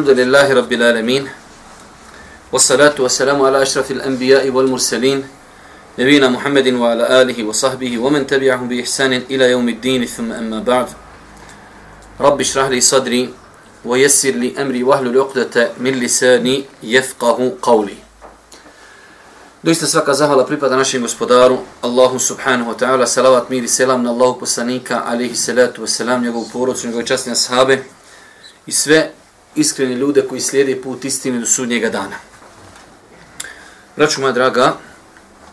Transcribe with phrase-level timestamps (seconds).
[0.09, 1.25] الحمد لله رب العالمين
[2.53, 5.19] والصلاة والسلام على أشرف الأنبياء والمرسلين
[6.01, 10.89] نبينا محمد وعلى آله وصحبه ومن تبعهم بإحسان إلى يوم الدين ثم أما بعد
[12.21, 13.23] رب اشرح لي صدري
[13.85, 17.99] ويسر لي أمري وهل العقدة من لساني يفقه قولي
[19.65, 24.13] Doista svaka zahvala pripada našem gospodaru, Allahu subhanahu wa ta'ala, salavat, mir i selam na
[24.13, 27.81] Allahu poslanika, alihi salatu wa salam, njegovu porodcu, njegove častne ashabe
[28.69, 29.18] i sve
[29.60, 32.16] iskreni ljude koji slijede put istine do sudnjega dana.
[33.96, 34.78] Braću moja draga,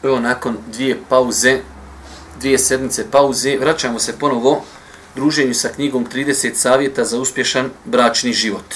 [0.02, 1.58] evo nakon dvije pauze,
[2.40, 4.64] dvije sedmice pauze, vraćamo se ponovo
[5.14, 8.74] druženju sa knjigom 30 savjeta za uspješan bračni život.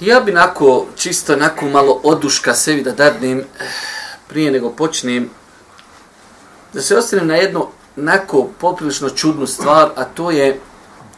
[0.00, 3.44] Ja bi nako, čisto nako malo oduška sebi da dadnem eh,
[4.28, 5.30] prije nego počnem,
[6.72, 10.60] da se ostanem na jednu nako poprilično čudnu stvar, a to je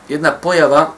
[0.08, 0.92] jedna pojava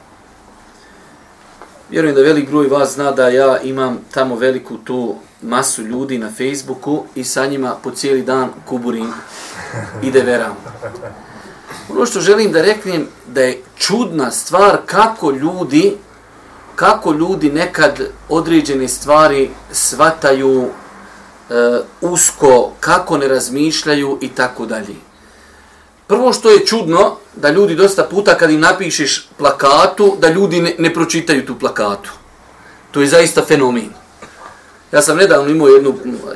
[1.91, 6.31] Vjerujem da velik broj vas zna da ja imam tamo veliku tu masu ljudi na
[6.31, 9.13] Facebooku i sa njima po cijeli dan kuburim
[10.03, 10.55] i deveram.
[11.89, 15.97] Ono što želim da reknem da je čudna stvar kako ljudi
[16.75, 25.08] kako ljudi nekad određene stvari svataju e, usko, kako ne razmišljaju i tako dalje.
[26.09, 30.75] Prvo što je čudno, da ljudi dosta puta kad im napišeš plakatu, da ljudi ne,
[30.77, 32.11] ne pročitaju tu plakatu.
[32.91, 33.89] To je zaista fenomen.
[34.91, 35.93] Ja sam nedavno imao jednu,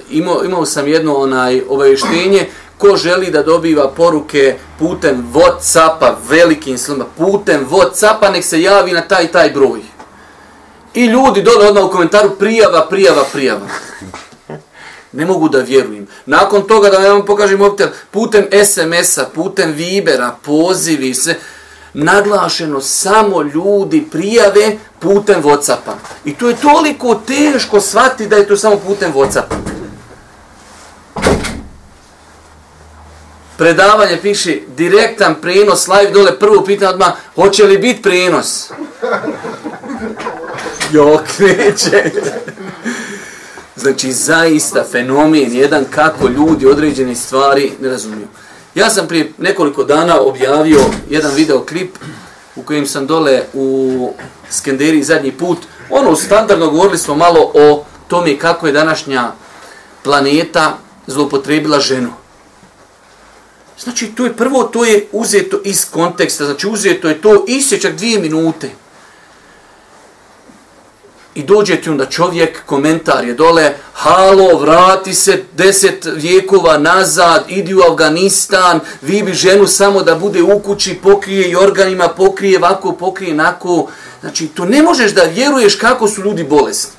[0.09, 7.05] imao, imao sam jedno onaj obavještenje, ko želi da dobiva poruke putem Whatsappa, velikim slima,
[7.17, 9.81] putem Whatsappa, nek se javi na taj taj broj.
[10.93, 13.67] I ljudi dole odmah u komentaru prijava, prijava, prijava.
[15.13, 16.07] Ne mogu da vjerujem.
[16.25, 21.35] Nakon toga da vam pokažem mobitel putem SMS-a, putem Vibera, pozivi se,
[21.93, 25.93] naglašeno samo ljudi prijave putem Whatsappa.
[26.25, 29.55] I to je toliko teško shvatiti da je to samo putem Whatsappa.
[33.57, 38.71] Predavanje piše direktan prenos, live dole, prvo pitanje odmah, hoće li biti prenos?
[40.93, 42.11] Jok, neće.
[43.75, 48.27] Znači, zaista fenomen, jedan kako ljudi određene stvari ne razumiju.
[48.75, 50.79] Ja sam prije nekoliko dana objavio
[51.09, 51.97] jedan videoklip
[52.55, 54.13] u kojem sam dole u
[54.49, 55.57] Skenderiji zadnji put.
[55.89, 59.31] Ono, standardno govorili smo malo o tome kako je današnja
[60.03, 62.13] planeta zlopotrebila ženu.
[63.79, 68.19] Znači, to je prvo, to je uzeto iz konteksta, znači uzeto je to isječak dvije
[68.19, 68.69] minute.
[71.35, 77.73] I dođe ti onda čovjek, komentar je dole, halo, vrati se deset vijekova nazad, idi
[77.73, 82.91] u Afganistan, vi bi ženu samo da bude u kući, pokrije i organima, pokrije ovako,
[82.91, 83.87] pokrije nako.
[84.21, 86.91] Znači, to ne možeš da vjeruješ kako su ljudi bolesni.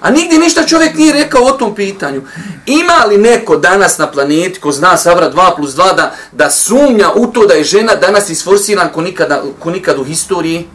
[0.00, 2.22] A nigdje ništa čovjek nije rekao o tom pitanju.
[2.66, 7.12] Ima li neko danas na planeti ko zna sabra 2 plus 2 da, da sumnja
[7.14, 10.68] u to da je žena danas isforsiran ko nikada, ko nikad u historiji?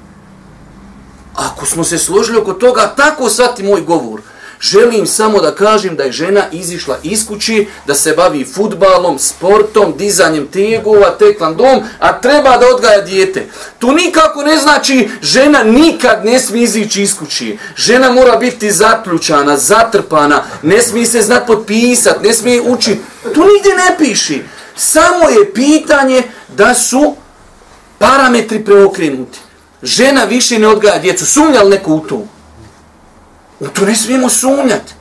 [1.35, 4.22] Ako smo se složili oko toga, tako svati moj govor.
[4.62, 9.94] Želim samo da kažem da je žena izišla iz kući, da se bavi futbalom, sportom,
[9.97, 13.46] dizanjem tegova, teklandom, a treba da odgaja dijete.
[13.79, 17.57] To nikako ne znači žena nikad ne smije izići iz kući.
[17.75, 23.02] Žena mora biti zaključana, zatrpana, ne smije se znat potpisat, ne smije učiti.
[23.23, 24.44] To nigdje ne piši.
[24.75, 26.23] Samo je pitanje
[26.57, 27.16] da su
[28.00, 29.45] parametri preokrenuti
[29.84, 31.25] žena više ne odgaja djecu.
[31.25, 32.23] Sumnja li neko u to?
[33.59, 34.94] U to ne smijemo sumnjati.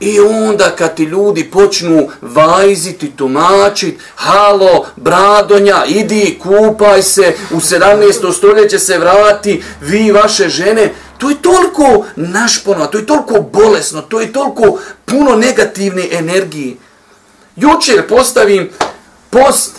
[0.00, 8.32] I onda kad ti ljudi počnu vajziti, tumačiti, halo, bradonja, idi, kupaj se, u 17.
[8.32, 14.20] stoljeće se vrati, vi vaše žene, to je toliko našpono, to je toliko bolesno, to
[14.20, 16.76] je toliko puno negativne energije.
[17.56, 18.70] Jučer postavim
[19.30, 19.72] post,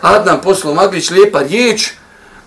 [0.00, 1.90] Adnan Poslo Maglić, lijepa riječ,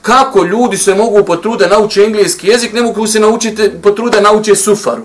[0.05, 5.03] kako ljudi se mogu potruda nauči engleski jezik, ne mogu se naučiti potruda nauče sufaru.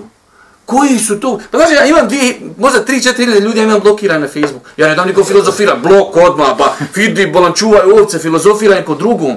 [0.66, 1.40] Koji su to?
[1.50, 4.62] Pa znači, ja imam dvije, možda tri, četiri ljudi, ja imam blokiran na Facebook.
[4.76, 9.36] Ja ne dam niko filozofira, blok odmah, pa vidi, bolan čuvaj ovce, filozofira po drugom.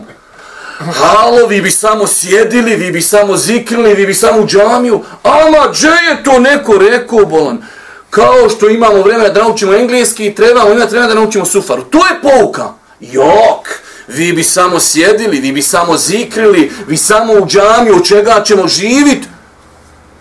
[0.77, 5.03] Halo, vi bi samo sjedili, vi bi samo zikrili, vi bi samo u džamiju.
[5.23, 7.63] Ama, dže je to neko rekao, bolan?
[8.09, 11.83] Kao što imamo vremena da naučimo engleski, trebamo imati vremena da naučimo sufaru.
[11.83, 12.73] To je pouka.
[12.99, 13.67] Jok,
[14.07, 18.67] vi bi samo sjedili, vi bi samo zikrili, vi samo u džami, od čega ćemo
[18.67, 19.27] živit?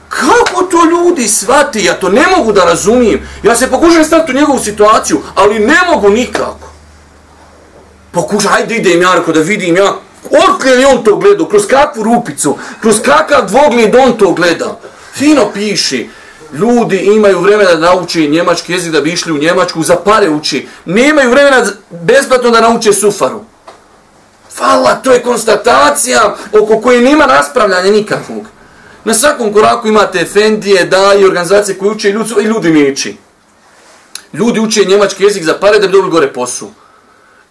[0.09, 1.85] Kako to ljudi svati?
[1.85, 3.29] Ja to ne mogu da razumijem.
[3.43, 6.73] Ja se pokušam staviti u njegovu situaciju, ali ne mogu nikako.
[8.11, 9.95] Pokušaj, hajde idem ja, da vidim ja,
[10.25, 14.79] otkle li on to gledao, kroz kakvu rupicu, kroz kakav dvogled on to gleda.
[15.15, 16.09] Fino piši,
[16.53, 20.69] ljudi imaju vremena da nauče njemački jezik da bi išli u Njemačku, za pare uči.
[20.85, 23.45] Nemaju vremena besplatno da nauče sufaru.
[24.55, 28.47] Fala, to je konstatacija oko koje nema raspravljanja nikakvog.
[29.05, 33.17] Na svakom koraku imate efendije, da i organizacije koje uče ljudi, i ljudi neći.
[34.33, 36.71] Ljudi uče njemački jezik za pare da bi dobili gore posu.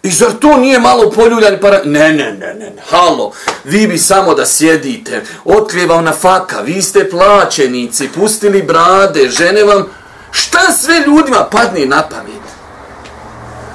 [0.02, 1.80] I zar to nije malo poljuljani para?
[1.84, 3.32] Ne, ne, ne, ne, ne, halo,
[3.64, 9.86] vi bi samo da sjedite, otkljevao na faka, vi ste plaćenici, pustili brade, žene vam,
[10.30, 12.42] šta sve ljudima padne na pamet?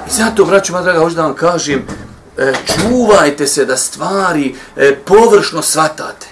[0.06, 1.86] I zato, braću, ma draga, hoću da vam kažem,
[2.38, 6.26] e, čuvajte se da stvari e, površno svatate.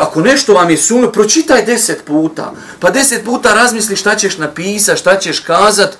[0.00, 5.00] Ako nešto vam je sumno, pročitaj deset puta, pa deset puta razmisli šta ćeš napisati,
[5.00, 5.98] šta ćeš kazat,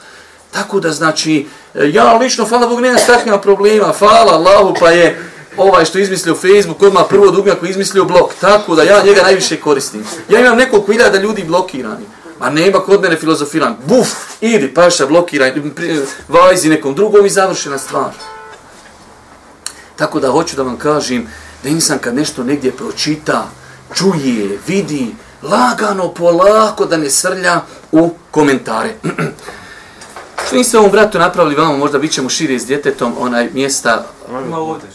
[0.50, 5.30] tako da znači, e, ja lično, hvala Bog, nema takvima problema, hvala Allahu, pa je
[5.56, 9.60] ovaj što izmislio Facebook, odmah prvo dugme koji izmislio blok, tako da ja njega najviše
[9.60, 10.04] koristim.
[10.28, 12.04] Ja imam nekoliko hiljada ljudi blokirani,
[12.40, 13.76] a nema kod mene filozofiran.
[13.84, 14.08] Buf,
[14.40, 15.54] idi, paša, blokiraj,
[16.28, 18.37] vajzi nekom drugom i završena stvar.
[19.98, 21.26] Tako da hoću da vam kažem
[21.62, 23.48] da insan kad nešto negdje pročita,
[23.94, 27.60] čuje, vidi, lagano, polako da ne srlja
[27.92, 28.94] u komentare.
[30.46, 34.06] Što niste ovom bratu napravili vama, možda bit ćemo širi s djetetom, onaj mjesta...
[34.46, 34.88] Ima ovdje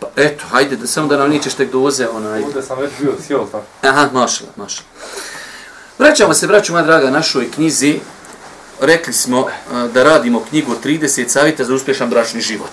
[0.00, 2.42] Pa, eto, hajde, da, samo da nam nećeš tek doze, onaj...
[2.42, 3.64] Ovdje sam već bio, sjel tako.
[3.82, 4.88] Aha, mašala, mašala.
[5.98, 8.00] Vraćamo se, braću moja draga, našoj knjizi.
[8.80, 12.70] Rekli smo a, da radimo knjigu 30 savjeta za uspješan bračni život.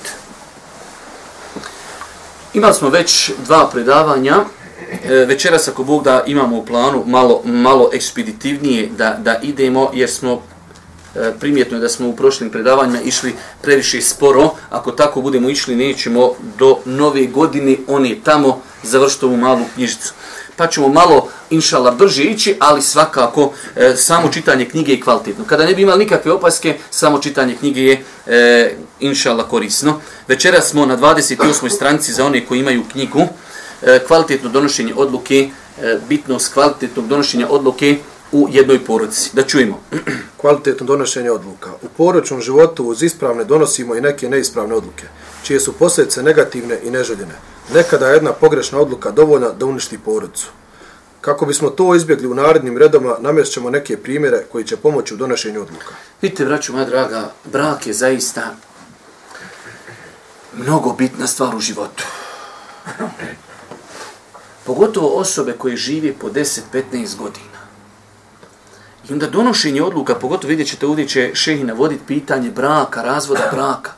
[2.55, 4.35] Imali smo već dva predavanja.
[5.03, 10.09] E, večeras, ako Bog da imamo u planu malo, malo ekspeditivnije da, da idemo, jer
[10.09, 10.41] smo
[11.15, 14.49] E, primjetno je da smo u prošlim predavanjima išli previše sporo.
[14.69, 20.13] Ako tako budemo išli, nećemo do nove godine oni tamo završiti ovu malu knjižicu.
[20.55, 25.45] Pa ćemo malo, inšala, brže ići, ali svakako e, samo čitanje knjige je kvalitetno.
[25.45, 30.01] Kada ne bi imali nikakve opaske, samo čitanje knjige je e, inšala korisno.
[30.27, 31.69] Večera smo na 28.
[31.69, 33.21] stranici za one koji imaju knjigu.
[33.81, 35.49] E, kvalitetno donošenje odluke,
[35.81, 37.97] e, bitnost kvalitetnog donošenja odluke,
[38.31, 39.29] u jednoj porodici.
[39.33, 39.79] Da čujemo.
[40.41, 41.69] Kvalitetno donošenje odluka.
[41.81, 45.03] U poročnom životu uz ispravne donosimo i neke neispravne odluke,
[45.43, 47.35] čije su posljedice negativne i neželjene.
[47.73, 50.47] Nekada je jedna pogrešna odluka dovoljna da uništi porodicu.
[51.25, 55.61] Kako bismo to izbjegli u narednim redama, namješćemo neke primjere koji će pomoći u donošenju
[55.61, 55.93] odluka.
[56.21, 58.55] Vidite, braću moja draga, brak je zaista
[60.53, 62.03] mnogo bitna stvar u životu.
[64.65, 67.59] Pogotovo osobe koje žive po 10-15 godina.
[69.09, 73.91] I onda donošenje odluka, pogotovo vidjet ćete ovdje će šehi navoditi pitanje braka, razvoda braka.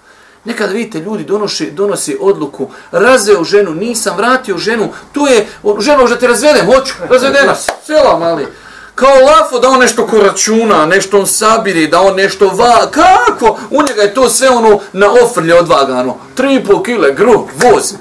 [0.47, 5.47] Nekad vidite ljudi donosi, donosi odluku, razveo ženu, nisam vratio ženu, tu je,
[5.79, 8.47] ženo možda te razvedem, hoću, razvedena se, sela mali.
[8.95, 13.59] Kao lafo da on nešto ko računa, nešto on sabiri, da on nešto va, kako?
[13.69, 16.17] U njega je to sve ono na ofrlje odvagano.
[16.37, 17.93] 3,5 kile, gru, voz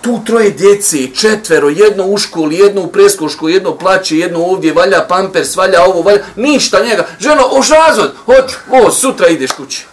[0.00, 5.06] tu troje djeci, četvero, jedno u školi, jedno u preskoškoli, jedno plaće, jedno ovdje, valja
[5.08, 7.06] pamper, svalja ovo, valja, ništa njega.
[7.20, 9.86] Ženo, oš razvod, hoću, o, sutra ideš kući.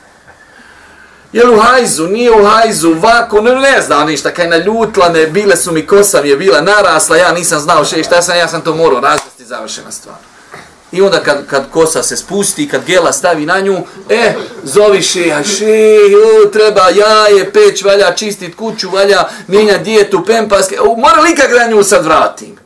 [1.34, 5.58] Jel u hajzu, nije u hajzu, vako, ne, ne znam ništa, kaj naljutla me, bile
[5.58, 8.62] su mi, kosa mi je bila narasla, ja nisam znao še, šta sam, ja sam
[8.62, 10.16] to morao razvesti, završena stvar.
[10.92, 13.78] I onda kad, kad kosa se spusti, kad gela stavi na nju,
[14.10, 20.26] e, zovi šeha, še, o, e, treba jaje, peć, valja čistit kuću, valja mijenja dijetu,
[20.26, 22.58] pempaske, o, mora li kak da nju sad vratim?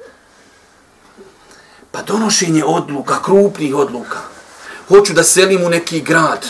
[1.91, 4.19] Pa donošenje odluka, krupnih odluka.
[4.87, 6.45] Hoću da selim u neki grad.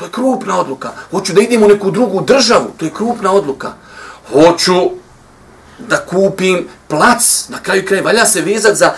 [0.00, 0.90] To je krupna odluka.
[1.10, 2.70] Hoću da idem u neku drugu državu.
[2.76, 3.72] To je krupna odluka.
[4.32, 4.90] Hoću
[5.78, 7.48] da kupim plac.
[7.48, 8.92] Na kraju kraja valja se vezat za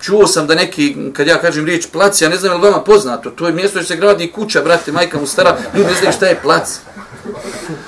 [0.00, 2.84] čuo sam da neki, kad ja kažem riječ plac, ja ne znam je li vama
[2.84, 6.12] poznato, to je mjesto gdje se gradi kuća, brate, majka mu stara, ljudi ne znaju
[6.12, 6.78] šta je plac.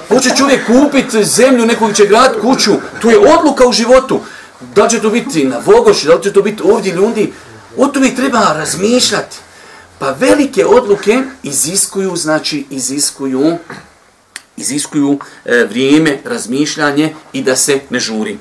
[0.09, 4.21] Hoće čovjek kupiti zemlju, nekog će grad kuću, to je odluka u životu.
[4.75, 7.33] Da li će to biti na Vogoši, da li će to biti ovdje ljudi,
[7.77, 9.37] o tome treba razmišljati.
[9.99, 13.59] Pa velike odluke iziskuju, znači iziskuju
[14.57, 18.39] iziskuju e, vrijeme, razmišljanje i da se ne žuri.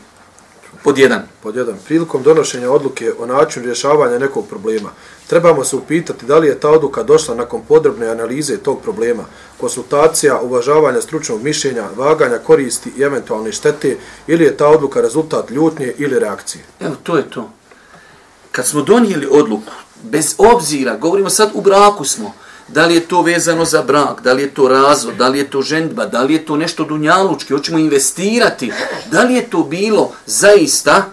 [0.84, 1.22] Pod jedan.
[1.44, 1.76] Pod jedan.
[1.86, 4.90] Prilikom donošenja odluke o načinu rješavanja nekog problema,
[5.28, 9.26] trebamo se upitati da li je ta odluka došla nakon podrobne analize tog problema,
[9.58, 13.98] konsultacija, uvažavanja stručnog mišljenja, vaganja koristi i eventualne štete,
[14.28, 16.64] ili je ta odluka rezultat ljutnje ili reakcije.
[16.80, 17.50] Evo, to je to.
[18.52, 19.72] Kad smo donijeli odluku,
[20.12, 22.34] bez obzira, govorimo sad u braku smo,
[22.68, 25.50] da li je to vezano za brak, da li je to razvod, da li je
[25.50, 28.72] to žendba, da li je to nešto dunjalučki, hoćemo investirati,
[29.12, 31.06] da li je to bilo zaista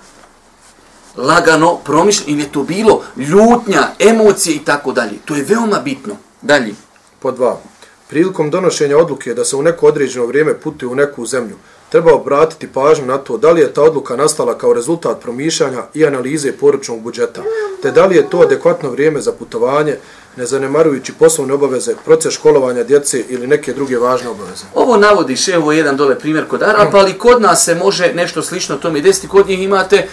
[1.17, 5.19] lagano, promišljeno, ili je to bilo ljutnja, emocije i tako dalje.
[5.25, 6.17] To je veoma bitno.
[6.43, 6.75] Dalje.
[7.21, 7.61] Po dva.
[8.09, 11.57] Prilikom donošenja odluke da se u neko određeno vrijeme putuje u neku zemlju,
[11.93, 16.07] treba obratiti pažnju na to da li je ta odluka nastala kao rezultat promišljanja i
[16.07, 17.43] analize poručnog budžeta,
[17.83, 19.97] te da li je to adekvatno vrijeme za putovanje,
[20.37, 24.65] ne zanemarujući poslovne obaveze, proces školovanja djece ili neke druge važne obaveze.
[24.75, 28.77] Ovo navodiš, evo jedan dole primjer kod Arapa, ali kod nas se može nešto slično
[28.77, 29.29] tome desiti.
[29.29, 30.09] Kod njih imate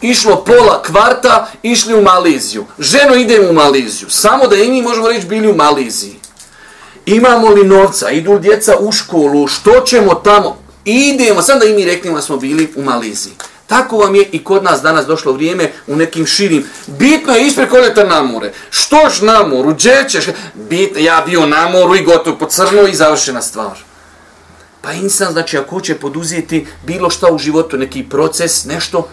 [0.00, 2.64] išlo pola kvarta, išli u Maliziju.
[2.78, 4.10] Ženo, ide u Maliziju.
[4.10, 6.14] Samo da i mi možemo reći bili u Maliziji.
[7.06, 10.63] Imamo li novca, idu djeca u školu, što ćemo tamo?
[10.84, 13.32] Idemo, sam da i mi reknemo da smo bili u Maliziji.
[13.66, 16.66] Tako vam je i kod nas danas došlo vrijeme u nekim širim.
[16.86, 18.52] Bitno je ispred koljeta na more.
[18.70, 20.24] Štoš na moru, gdje ćeš?
[20.54, 23.78] Bitno, ja bio na moru i gotovo po crno i završena stvar.
[24.82, 29.08] Pa insan, znači, ako će poduzeti bilo šta u životu, neki proces, nešto,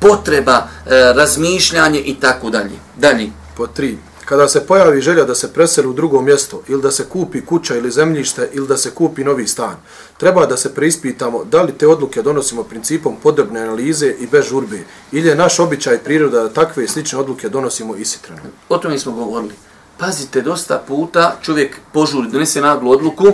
[0.00, 0.56] potreba,
[0.86, 2.78] e, razmišljanje i tako dalje.
[2.96, 3.30] Dalje.
[3.56, 3.98] Po tri.
[4.26, 7.76] Kada se pojavi želja da se preseli u drugo mjesto ili da se kupi kuća
[7.76, 9.76] ili zemljište ili da se kupi novi stan,
[10.18, 14.78] treba da se preispitamo da li te odluke donosimo principom podrobne analize i bez žurbe
[15.12, 18.40] ili je naš običaj priroda da takve i slične odluke donosimo isitreno.
[18.68, 19.54] O tome smo govorili.
[19.98, 23.32] Pazite, dosta puta čovjek požuri, donese naglu odluku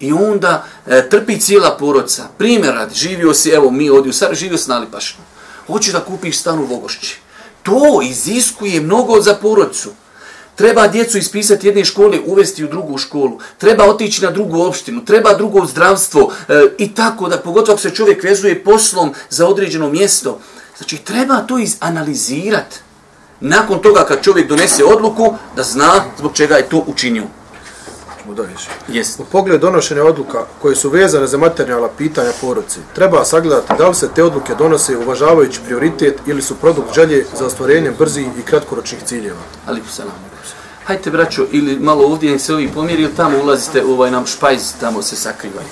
[0.00, 2.28] i onda e, trpi cijela poroca.
[2.38, 5.24] Primjer radi, živio si, evo mi ovdje u Sarajevo, živio si na Alipašinu.
[5.66, 7.20] Hoće da kupiš stan u Vogošći.
[7.62, 9.90] To iziskuje mnogo za porodcu.
[10.54, 13.38] Treba djecu ispisati jedne škole, uvesti u drugu školu.
[13.58, 15.04] Treba otići na drugu opštinu.
[15.04, 16.32] Treba drugo zdravstvo.
[16.48, 20.38] E, I tako da, pogotovo ako se čovjek vezuje poslom za određeno mjesto.
[20.78, 22.76] Znači, treba to izanalizirati.
[23.40, 27.24] Nakon toga kad čovjek donese odluku, da zna zbog čega je to učinio.
[28.88, 29.20] Jest.
[29.20, 33.94] U pogledu donošenja odluka koje su vezane za materijalna pitanja porodice, treba sagledati da li
[33.94, 39.02] se te odluke donose uvažavajući prioritet ili su produkt želje za ostvarenjem brzih i kratkoročnih
[39.04, 39.40] ciljeva.
[39.66, 40.14] Ali salam.
[40.90, 44.72] Hajte, braćo, ili malo ovdje se ovi pomjeri, ili tamo ulazite u ovaj nam špajz,
[44.80, 45.70] tamo se sakrivajte.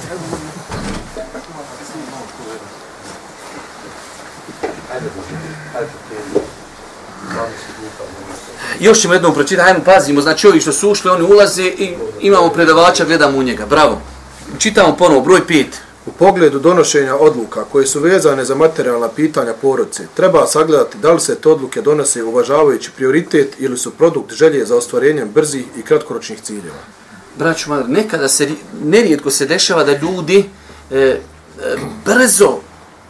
[8.81, 12.49] Još ćemo jednom pročitati, hajmo pazimo, znači ovi što su ušli, oni ulaze i imamo
[12.49, 14.01] predavača, gledamo u njega, bravo.
[14.59, 15.67] Čitamo ponovo, broj 5.
[16.09, 21.21] U pogledu donošenja odluka koje su vezane za materijalna pitanja porodce, treba sagledati da li
[21.21, 26.41] se te odluke donose uvažavajući prioritet ili su produkt želje za ostvarenjem brzih i kratkoročnih
[26.41, 26.79] ciljeva.
[27.39, 28.49] Braću, malo, nekada se,
[28.85, 30.45] nerijetko se dešava da ljudi
[30.91, 31.21] e, e,
[32.05, 32.59] brzo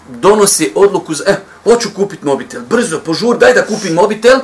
[0.08, 4.38] donose odluku za, e, hoću kupiti mobitel, brzo, požur, daj da kupim mobitel,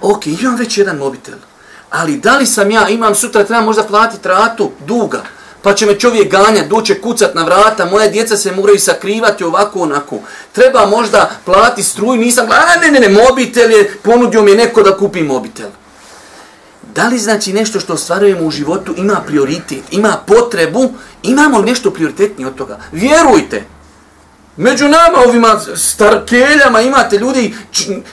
[0.00, 1.38] ok, imam već jedan mobitel,
[1.90, 5.22] ali da li sam ja, imam sutra, trebam možda platiti ratu duga,
[5.62, 9.80] pa će me čovjek ganjati, doće kucat na vrata, moje djeca se moraju sakrivati ovako
[9.80, 10.18] onako.
[10.52, 14.82] Treba možda plati struju, nisam a ne, ne, ne, mobitel je, ponudio mi je neko
[14.82, 15.68] da kupi mobitel.
[16.94, 20.92] Da li znači nešto što ostvarujemo u životu ima prioritet, ima potrebu,
[21.22, 22.78] imamo li nešto prioritetnije od toga?
[22.92, 23.64] Vjerujte,
[24.56, 27.54] Među nama, ovima starkeljama, imate ljudi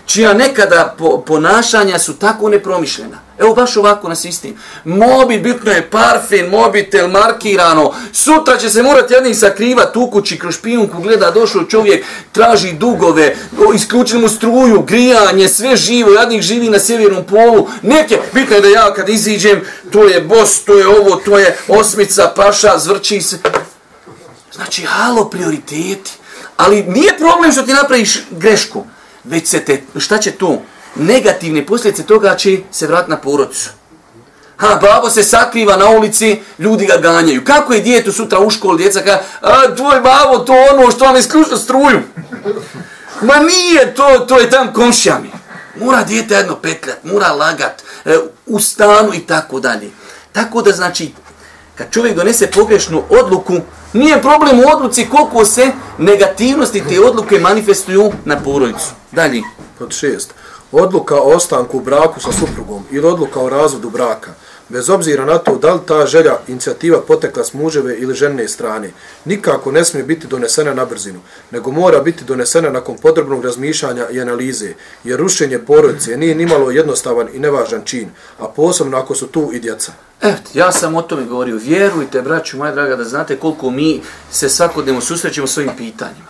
[0.06, 3.18] čija nekada po, ponašanja su tako nepromišljena.
[3.40, 4.54] Evo baš ovako na sistem.
[4.86, 7.94] Mobil, bitno je parfin, mobitel, markirano.
[8.14, 13.36] Sutra će se morati jedni sakrivati u kući kroz špijunku, gleda, došao čovjek, traži dugove,
[13.76, 17.68] isključili mu struju, grijanje, sve živo, jednih živi na sjevernom polu.
[17.82, 21.58] Neke, bitno je da ja kad iziđem, to je bos, to je ovo, to je
[21.68, 23.38] osmica, paša, zvrči se.
[24.52, 26.12] Znači, halo, prioriteti.
[26.60, 28.86] Ali nije problem što ti napraviš grešku,
[29.24, 30.62] već se te, šta će to?
[30.96, 33.70] Negativne posljedice toga će se vratiti na porodicu.
[34.58, 37.44] Ha, babo se sakriva na ulici, ljudi ga ganjaju.
[37.44, 41.18] Kako je djetu sutra u školu, djeca kaže, a tvoj babo, to ono što vam
[41.18, 42.02] isključno struju.
[43.28, 45.32] Ma nije to, to je tam komšijami.
[45.76, 49.90] Mora djete jedno petljat, mora lagat, e, u stanu i tako dalje.
[50.32, 51.14] Tako da znači,
[51.76, 53.54] kad čovjek donese pogrešnu odluku,
[53.94, 58.92] nije problem u odluci koliko se negativnosti te odluke manifestuju na porodicu.
[59.12, 59.42] Dalje.
[59.80, 60.34] Pod šest.
[60.72, 64.32] Odluka o ostanku u braku sa suprugom ili odluka o razvodu braka
[64.70, 68.92] Bez obzira na to da li ta želja, inicijativa potekla s muževe ili žene strane,
[69.26, 71.20] nikako ne smije biti donesena na brzinu,
[71.52, 74.74] nego mora biti donesena nakon podrobnog razmišljanja i analize,
[75.04, 78.10] jer rušenje porodice nije nimalo jednostavan i nevažan čin,
[78.40, 79.92] a posebno ako su tu i djeca.
[80.22, 81.58] Evo, ja sam o tome govorio.
[81.58, 86.30] Vjerujte, braću moja draga, da znate koliko mi se svakodnevno susrećemo s ovim pitanjima.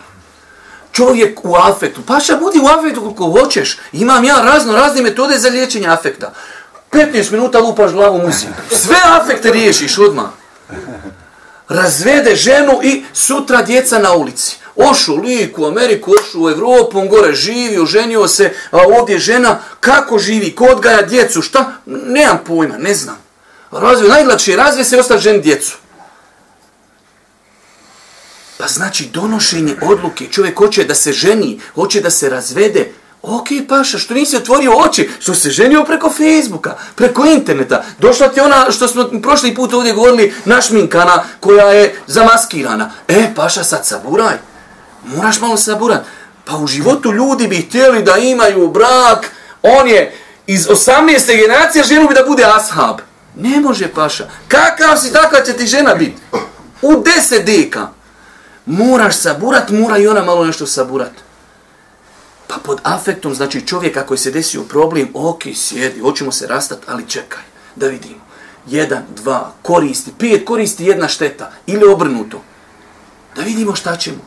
[0.92, 3.80] Čovjek u afektu, paša budi u afektu koliko hoćeš.
[3.92, 6.34] Imam ja razno razne metode za liječenje afekta.
[6.92, 8.54] 15 minuta lupaš glavu muziku.
[8.72, 10.30] Sve afekte riješiš odmah.
[11.70, 14.58] Razvede ženu i sutra djeca na ulici.
[14.76, 19.60] Ošu lik u Ameriku, ošu u Evropu, on gore živi, oženio se, a ovdje žena,
[19.80, 21.72] kako živi, ko odgaja djecu, šta?
[21.86, 23.18] Nemam pojma, ne znam.
[23.72, 25.78] Razve, najlakše je razve se ostati ženi djecu.
[28.58, 32.92] Pa znači donošenje odluke, čovjek hoće da se ženi, hoće da se razvede,
[33.22, 37.84] Ok, paša, što nisi otvorio oči, što se ženio preko Facebooka, preko interneta.
[38.00, 42.92] Došla ti ona što smo prošli put ovdje govorili, našminkana, koja je zamaskirana.
[43.08, 44.38] E, paša, sad saburaj.
[45.06, 46.02] Moraš malo saburat.
[46.46, 50.16] Pa u životu ljudi bi htjeli da imaju brak, on je
[50.48, 51.42] iz 18.
[51.42, 53.00] generacije, ženu bi da bude ashab.
[53.36, 54.30] Ne može, paša.
[54.48, 56.18] Kakav si, takva će ti žena biti?
[56.82, 57.88] U 10 deka.
[58.66, 61.12] Moraš saburat, mora i ona malo nešto saburat.
[62.50, 66.82] Pa pod afektom, znači čovjek ako je se desio problem, ok, sjedi, hoćemo se rastati,
[66.88, 67.44] ali čekaj,
[67.76, 68.22] da vidimo.
[68.68, 71.52] Jedan, dva, koristi, pet koristi, jedna šteta.
[71.68, 72.42] Ili obrnuto.
[73.36, 74.18] Da vidimo šta ćemo.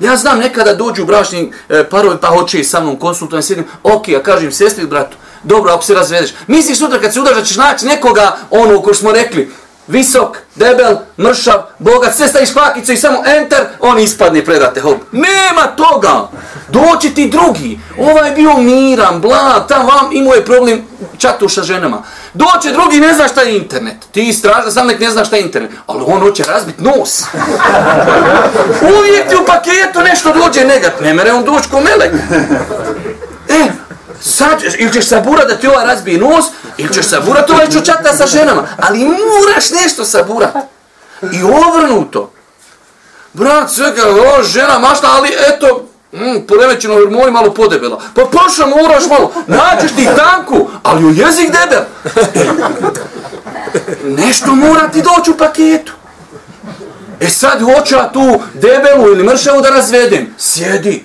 [0.00, 4.22] Ja znam nekada dođu bračni e, parovi pa hoće sa mnom konsultovati, sjedim, ok, ja
[4.22, 6.34] kažem sestri bratu, dobro, ako se razvedeš.
[6.46, 9.50] Misliš sutra kad se udaš da ćeš naći nekoga, ono ko smo rekli,
[9.88, 14.98] visok, debel, mršav, bogat, sve staviš kvakicu i samo enter, on ispadne predate hop.
[15.12, 16.28] Nema toga!
[16.68, 17.78] Doći ti drugi.
[17.98, 20.82] Ovaj je bio miran, blag, tam vam imao je problem
[21.18, 22.02] čatu sa ženama.
[22.34, 23.96] Doće drugi, ne zna šta je internet.
[24.12, 25.70] Ti straža sam nek ne zna šta je internet.
[25.86, 27.24] Ali on hoće razbit nos.
[28.98, 31.00] Uvijek ti u paketu nešto dođe negat.
[31.00, 32.12] Ne mere on doći ko melek.
[33.48, 33.66] E,
[34.20, 36.44] sad, ili ćeš saburat da ti ova razbije nos,
[36.76, 38.68] ili ćeš saburat ovaj čučata sa ženama.
[38.76, 40.54] Ali moraš nešto saburat.
[41.32, 42.32] I ovrnuto.
[43.32, 48.00] Brat, sve kao, o, žena mašta, ali eto, mm, poremećeno hormoni malo podebela.
[48.14, 51.82] Pa pošla moraš malo, naćeš ti tanku, ali u jezik debel.
[54.24, 55.92] Nešto mora ti doći u paketu.
[57.20, 60.34] E sad hoću ja tu debelu ili mršavu da razvedem.
[60.38, 61.04] Sjedi.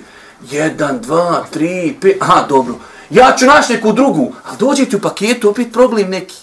[0.50, 2.16] Jedan, dva, tri, pet.
[2.20, 2.74] Aha, dobro.
[3.12, 4.32] Ja ću naći neku drugu.
[4.44, 6.36] ali dođe ti u paketu opet problem neki.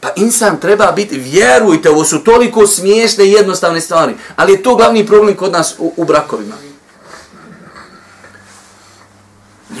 [0.00, 4.14] Pa insan treba biti, vjerujte, ovo su toliko smiješne i jednostavne stvari.
[4.36, 6.54] Ali je to glavni problem kod nas u, u brakovima.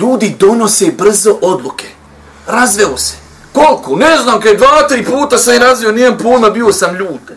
[0.00, 1.86] Ljudi donose brzo odluke.
[2.46, 3.14] Razveo se.
[3.52, 3.96] Koliko?
[3.96, 7.36] Ne znam, kaj dva, tri puta sam je razveo, nijem pojma, bio sam ljute.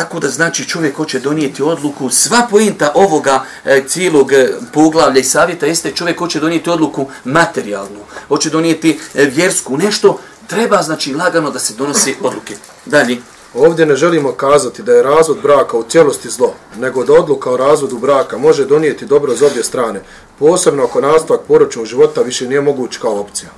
[0.00, 5.24] Tako da znači čovjek hoće donijeti odluku, sva pojenta ovoga e, cijelog e, poglavlja i
[5.24, 11.50] savjeta jeste čovjek hoće donijeti odluku materijalnu, hoće donijeti e, vjersku nešto, treba znači lagano
[11.50, 12.56] da se donosi odluke.
[12.86, 13.18] Dalje.
[13.54, 17.56] Ovdje ne želimo kazati da je razvod braka u cijelosti zlo, nego da odluka o
[17.56, 20.02] razvodu braka može donijeti dobro za obje strane,
[20.38, 23.50] posebno ako nastavak poročnog života više nije moguć kao opcija.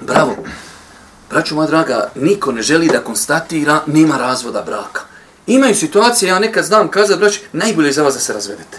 [0.00, 0.36] Bravo.
[1.30, 5.09] Braću moja draga, niko ne želi da konstatira nema razvoda braka.
[5.50, 8.78] Imaju situacije, ja nekad znam kazat, braći, najbolje je za vas da se razvedete.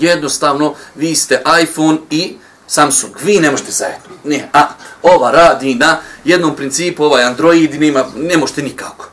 [0.00, 4.10] Jednostavno, vi ste iPhone i Samsung, vi ne možete zajedno.
[4.24, 4.68] Ne, a
[5.02, 9.08] ova radi na jednom principu, ovaj Android, nema, ne možete nikako.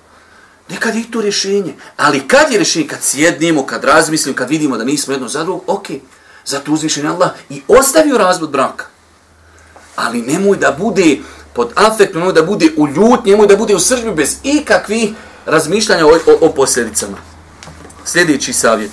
[0.69, 1.73] Nekad je to rješenje.
[1.97, 2.87] Ali kad je rješenje?
[2.87, 5.87] Kad sjednemo, kad razmislimo, kad vidimo da nismo jedno za drugog, ok,
[6.45, 8.85] zato uzvišen Allah i ostavio razvod braka.
[9.95, 11.17] Ali nemoj da bude
[11.53, 15.09] pod afektom, nemoj da bude u ljutnji, nemoj da bude u sržbi bez ikakvih
[15.47, 17.17] razmišljanja o, o, o posljedicama.
[18.05, 18.91] Sljedeći savjet.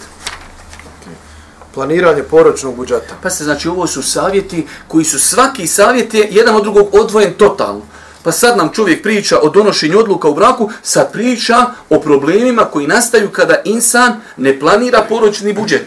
[1.74, 3.14] Planiranje poročnog budžeta.
[3.22, 7.32] Pa se znači ovo su savjeti koji su svaki savjet je jedan od drugog odvojen
[7.32, 7.82] totalno.
[8.22, 12.86] Pa sad nam čovjek priča o donošenju odluka u braku, sad priča o problemima koji
[12.86, 15.86] nastaju kada insan ne planira poročni budžet.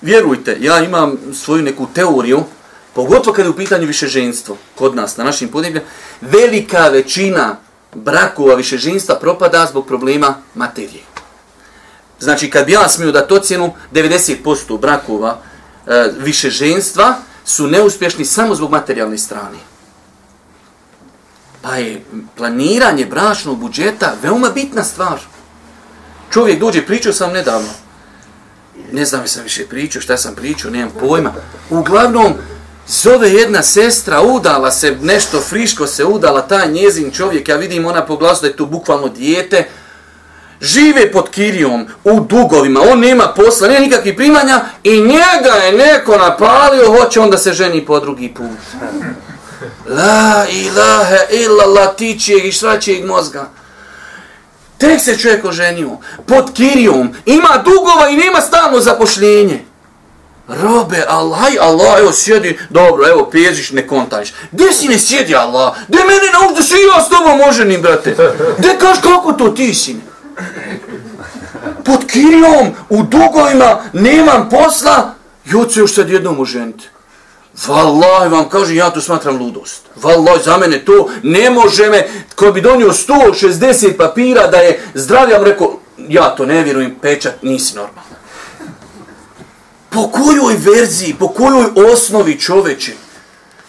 [0.00, 2.44] Vjerujte, ja imam svoju neku teoriju,
[2.94, 5.86] pogotovo kada je u pitanju više ženstvo kod nas, na našim podnebljama,
[6.20, 7.56] velika većina
[8.04, 11.02] brakova više ženstva propada zbog problema materije.
[12.20, 15.38] Znači, kad bi ja smio da to cijenu, 90% brakova
[15.86, 19.58] e, više ženstva su neuspješni samo zbog materijalne strane.
[21.62, 22.04] Pa je
[22.36, 25.20] planiranje bračnog budžeta veoma bitna stvar.
[26.30, 27.68] Čovjek dođe, pričao sam nedavno.
[28.92, 31.32] Ne znam sam više pričao, šta sam pričao, nemam pojma.
[31.70, 32.34] Uglavnom,
[32.88, 38.06] Zove jedna sestra, udala se, nešto friško se udala, taj njezin čovjek, ja vidim ona
[38.06, 39.68] po glasu da je tu bukvalno dijete,
[40.60, 46.16] žive pod kirijom, u dugovima, on nema posla, nema nikakvih primanja i njega je neko
[46.16, 48.82] napalio, hoće on da se ženi po drugi put.
[49.88, 53.50] La ilaha illallah, tičijeg i šraćijeg mozga.
[54.78, 55.90] Tek se čovjek oženio,
[56.26, 59.67] pod kirijom, ima dugova i nema stalno zapošljenje.
[60.48, 64.32] Robe, Allah, Allah, evo sjedi, dobro, evo, pježiš, ne kontaniš.
[64.52, 65.76] Gdje si ne sjedi, Allah?
[65.88, 68.16] Gdje mene nauči da si ja s tobom oženim, brate?
[68.58, 69.96] Gdje kaš kako to ti si?
[71.84, 76.88] Pod kirijom, u dugovima, nemam posla, joj se još sad jednom oženiti.
[77.66, 79.82] Wallahi vam kažem, ja to smatram ludost.
[79.96, 85.42] Valah, za mene to ne može me, ko bi donio 160 papira da je zdrav,
[85.42, 88.07] rekao, ja to ne vjerujem, pečat, nisi normalan.
[89.90, 92.92] Po kojoj verziji, po kojoj osnovi čoveče?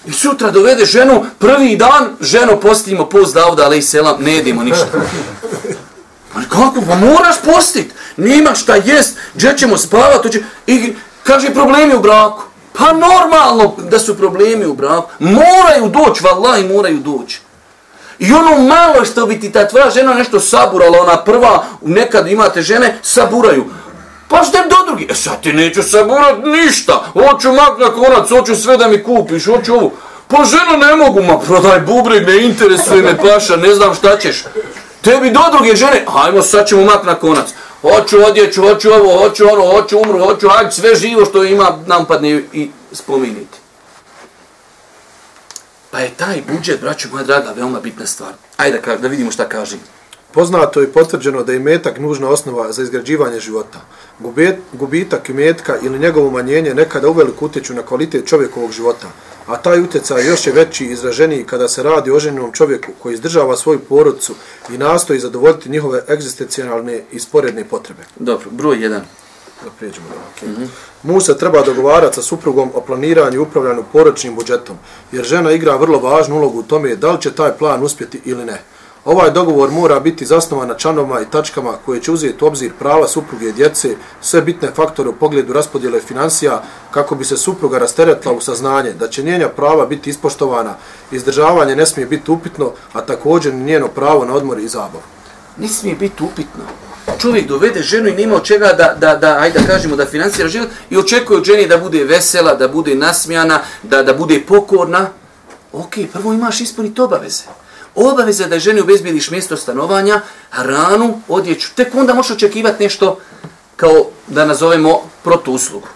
[0.05, 4.63] I sutra dovede ženu, prvi dan, ženo postimo post Davda, ali i selam, ne jedimo
[4.63, 4.85] ništa.
[6.33, 6.81] Pa kako?
[6.87, 7.93] Pa moraš postit.
[8.17, 10.43] Nima šta jest, gdje ćemo spavati.
[10.67, 12.43] I kaže problemi u braku.
[12.73, 15.09] Pa normalno da su problemi u braku.
[15.19, 17.41] Moraju doći, vallahi moraju doći.
[18.19, 22.61] I ono malo što bi ti ta tvoja žena nešto saburala, ona prva, nekad imate
[22.61, 23.65] žene, saburaju.
[24.29, 25.07] Pa što do drugi?
[25.11, 27.03] E sad ti neću saburat ništa.
[27.13, 29.91] Hoću mak na konac, hoću sve da mi kupiš, hoću ovo.
[30.27, 34.43] Pa žena ne mogu, ma prodaj bubreg, ne interesuje me paša, ne znam šta ćeš.
[35.01, 37.47] Tebi do druge žene, hajmo sad ćemo mak na konac
[37.81, 42.05] hoću odjeću, hoću ovo, hoću ono, hoću umru, hoću hajde sve živo što ima nam
[42.05, 43.57] padne i spominiti.
[45.91, 48.33] Pa je taj budžet, braću moja draga, veoma bitna stvar.
[48.57, 49.77] Ajde da, da vidimo šta kaže.
[50.31, 53.79] Poznato je potvrđeno da je metak nužna osnova za izgrađivanje života.
[54.73, 59.07] Gubitak metka ili njegovo umanjenje nekada uveliko utječu na kvalitet čovjekovog života
[59.49, 63.13] a taj utjecaj još je veći i izraženiji kada se radi o ženjenom čovjeku koji
[63.13, 64.35] izdržava svoju porodcu
[64.69, 68.01] i nastoji zadovoljiti njihove egzistencijalne i sporedne potrebe.
[68.15, 69.01] Dobro, broj jedan.
[69.63, 70.49] Da prijeđemo da, okay.
[70.49, 70.67] mm -hmm.
[71.03, 74.77] Musa treba dogovarati sa suprugom o planiranju i upravljanju poročnim budžetom,
[75.11, 78.45] jer žena igra vrlo važnu ulogu u tome da li će taj plan uspjeti ili
[78.45, 78.61] ne.
[79.09, 83.07] Ovaj dogovor mora biti zasnovan na članovima i tačkama koje će uzeti u obzir prava
[83.07, 88.31] supruge i djece, sve bitne faktore u pogledu raspodjele financija, kako bi se supruga rasteretla
[88.31, 90.75] u saznanje da će njenja prava biti ispoštovana,
[91.11, 95.01] izdržavanje ne smije biti upitno, a također njeno pravo na odmor i zabav.
[95.57, 96.63] Ne smije biti upitno.
[97.19, 100.49] Čovjek dovede ženu i nema od čega da, da, da, ajde da kažemo, da financira
[100.49, 105.09] život i očekuje od ženi da bude vesela, da bude nasmijana, da, da bude pokorna.
[105.73, 107.43] Ok, prvo imaš ispuniti obaveze
[107.95, 111.69] obaveza da ženi obezbijediš mjesto stanovanja, hranu, odjeću.
[111.75, 113.19] Tek onda možeš očekivati nešto
[113.75, 115.87] kao da nazovemo protuuslugu.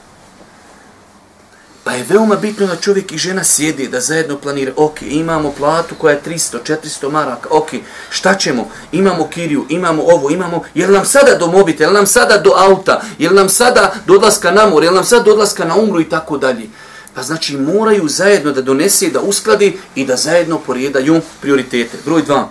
[1.84, 4.71] Pa je veoma bitno da čovjek i žena sjedi, da zajedno planira.
[4.75, 7.49] Ok, imamo platu koja je 300, 400 maraka.
[7.51, 7.67] Ok,
[8.10, 8.69] šta ćemo?
[8.91, 10.63] Imamo kiriju, imamo ovo, imamo...
[10.73, 14.51] Je nam sada do mobite, je nam sada do auta, je nam sada do odlaska
[14.51, 16.69] na mor, je nam sada do odlaska na umru i tako dalje.
[17.15, 21.97] Pa znači moraju zajedno da donese, da uskladi i da zajedno porijedaju prioritete.
[22.06, 22.49] Broj dva.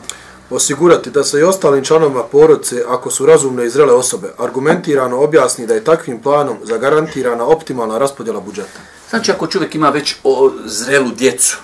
[0.51, 5.67] Osigurati da se i ostalim članovima porodice, ako su razumne i zrele osobe, argumentirano objasni
[5.67, 8.81] da je takvim planom zagarantirana optimalna raspodjela budžeta.
[9.11, 11.59] Znači ako čovjek ima već o, zrelu djecu,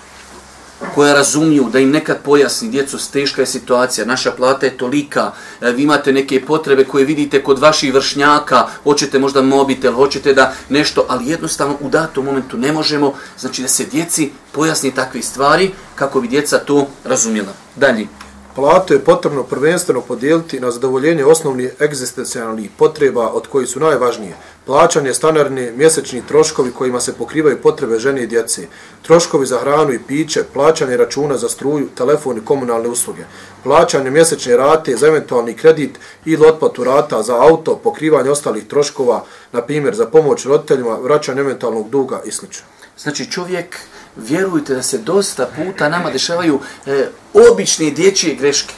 [0.95, 5.71] koja razumiju da im nekad pojasni djecu, teška je situacija, naša plata je tolika, e,
[5.71, 11.05] vi imate neke potrebe koje vidite kod vaših vršnjaka, hoćete možda mobitel, hoćete da nešto,
[11.09, 16.21] ali jednostavno u datom momentu ne možemo, znači da se djeci pojasni takve stvari kako
[16.21, 17.53] bi djeca to razumjela.
[17.75, 18.07] Dalje.
[18.59, 24.35] Platu je potrebno prvenstveno podijeliti na zadovoljenje osnovnih egzistencijalnih potreba od koji su najvažnije.
[24.65, 28.67] Plaćanje stanarne, mjesečni troškovi kojima se pokrivaju potrebe žene i djece,
[29.01, 33.23] troškovi za hranu i piće, plaćanje računa za struju, telefon i komunalne usluge,
[33.63, 39.61] plaćanje mjesečne rate za eventualni kredit ili otplatu rata za auto, pokrivanje ostalih troškova, na
[39.61, 42.45] primjer za pomoć roditeljima, vraćanje eventualnog duga i sl.
[42.97, 43.77] Znači čovjek
[44.21, 47.07] vjerujte da se dosta puta nama dešavaju e,
[47.51, 48.73] obične dječje greške.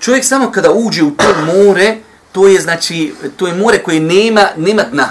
[0.00, 1.96] Čovjek samo kada uđe u to more,
[2.32, 5.08] to je znači to je more koje nema nema dna.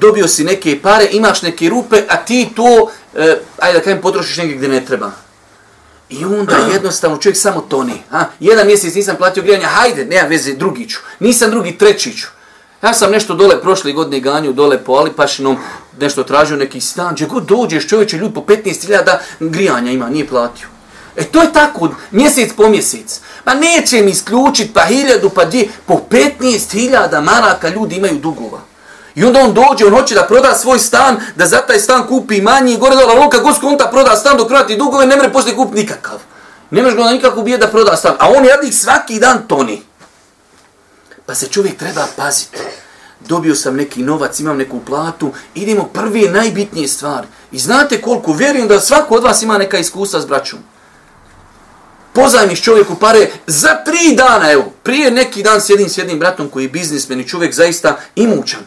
[0.00, 4.36] Dobio si neke pare, imaš neke rupe, a ti to e, ajde da kažem potrošiš
[4.36, 5.12] negdje gdje ne treba.
[6.08, 8.02] I onda jednostavno čovjek samo toni.
[8.10, 8.24] Ha?
[8.40, 10.98] Jedan mjesec nisam platio grijanje, hajde, nema veze, drugiću.
[11.20, 12.26] Nisam drugi, trećiću.
[12.82, 15.56] Ja sam nešto dole prošle godine ganju dole po Alipašinom,
[16.00, 20.66] nešto tražio neki stan, gdje god dođeš čovječe, ljudi po 15.000 grijanja ima, nije platio.
[21.16, 23.20] E to je tako, mjesec po mjesec.
[23.46, 28.60] Ma neće mi isključiti pa hiljadu, pa dvije, po 15.000 maraka ljudi imaju dugova.
[29.14, 32.40] I onda on dođe, on hoće da proda svoj stan, da za taj stan kupi
[32.40, 35.80] manji, gore dola loka, gosko on proda stan dok vrati dugove, ne mre poslije kupiti
[35.80, 36.18] nikakav.
[36.70, 38.14] Ne možeš ga nikako ubije da proda stan.
[38.18, 39.87] A on jadnik svaki dan toni.
[41.28, 42.58] Pa se čovjek treba paziti.
[43.28, 47.26] Dobio sam neki novac, imam neku platu, idemo prvi najbitnije stvari.
[47.52, 50.58] I znate koliko, vjerujem da svako od vas ima neka iskustva s braćom.
[52.12, 56.64] Pozajmiš čovjeku pare za tri dana, evo, prije neki dan sjedim s jednim bratom koji
[56.64, 58.60] je biznismen i čovjek zaista imućan.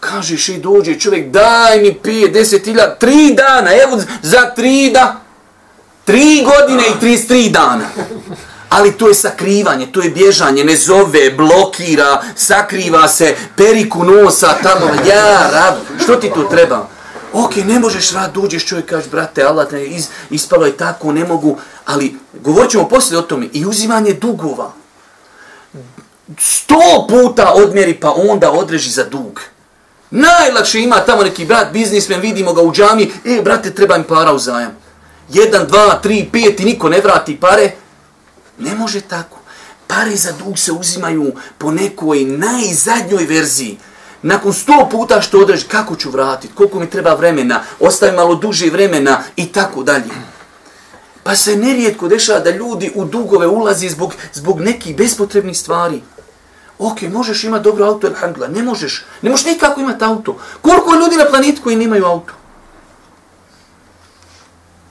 [0.00, 5.20] Kažeš i dođe čovjek, daj mi pije deset ilja, tri dana, evo, za tri da,
[6.04, 7.88] tri godine i tri, tri dana.
[8.68, 14.86] Ali to je sakrivanje, to je bježanje, ne zove, blokira, sakriva se, periku nosa, tamo,
[15.08, 16.88] ja, rab, što ti to treba?
[17.32, 21.24] Ok, ne možeš rad, dođeš čovjek, kažeš, brate, Allah, ne, iz, ispalo je tako, ne
[21.24, 24.72] mogu, ali govorit ćemo poslije o tome, i uzimanje dugova.
[26.38, 29.40] Sto puta odmjeri, pa onda odreži za dug.
[30.10, 34.32] Najlakše ima tamo neki brat, biznismen, vidimo ga u džami, e, brate, treba mi para
[34.32, 34.76] u zajam.
[35.28, 37.70] Jedan, dva, tri, pet i niko ne vrati pare,
[38.58, 39.38] Ne može tako.
[39.86, 43.78] Pare za dug se uzimaju po nekoj najzadnjoj verziji.
[44.22, 48.70] Nakon sto puta što odreži, kako ću vratiti, koliko mi treba vremena, ostavi malo duže
[48.70, 50.10] vremena i tako dalje.
[51.22, 56.02] Pa se nerijetko dešava da ljudi u dugove ulazi zbog, zbog nekih bespotrebnih stvari.
[56.78, 59.04] Ok, možeš imati dobro auto, alhamdulillah, ne možeš.
[59.22, 60.38] Ne možeš nikako imati auto.
[60.62, 62.32] Koliko ljudi na planetu koji nemaju auto?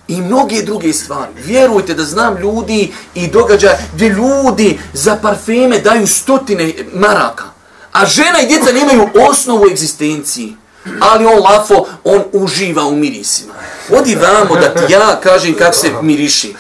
[0.08, 1.32] I mnoge druge stvari.
[1.36, 7.44] Vjerujte da znam ljudi i događaja gdje ljudi za parfeme daju stotine maraka,
[7.92, 10.56] a žena i djeca nemaju osnovu egzistenciji.
[11.00, 13.54] Ali on lafo, on uživa u mirisima.
[13.90, 16.56] Odi vamo da ti ja kažem kako se miriši.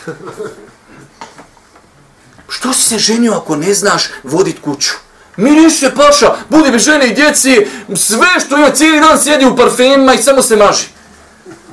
[2.50, 4.94] Što si se ženio ako ne znaš vodit kuću?
[5.38, 10.14] Miriše paša, budi bi žene i djeci, sve što ima cijeli dan sjedi u parfemima
[10.14, 10.86] i samo se maži.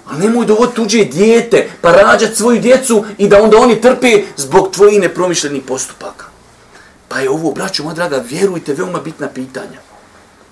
[0.06, 4.70] A nemoj dovod tuđe dijete, pa rađat svoju djecu i da onda oni trpe zbog
[4.72, 6.24] tvojih nepromišljenih postupaka.
[7.08, 9.78] Pa je ovo, braću moja draga, vjerujte, veoma bitna pitanja.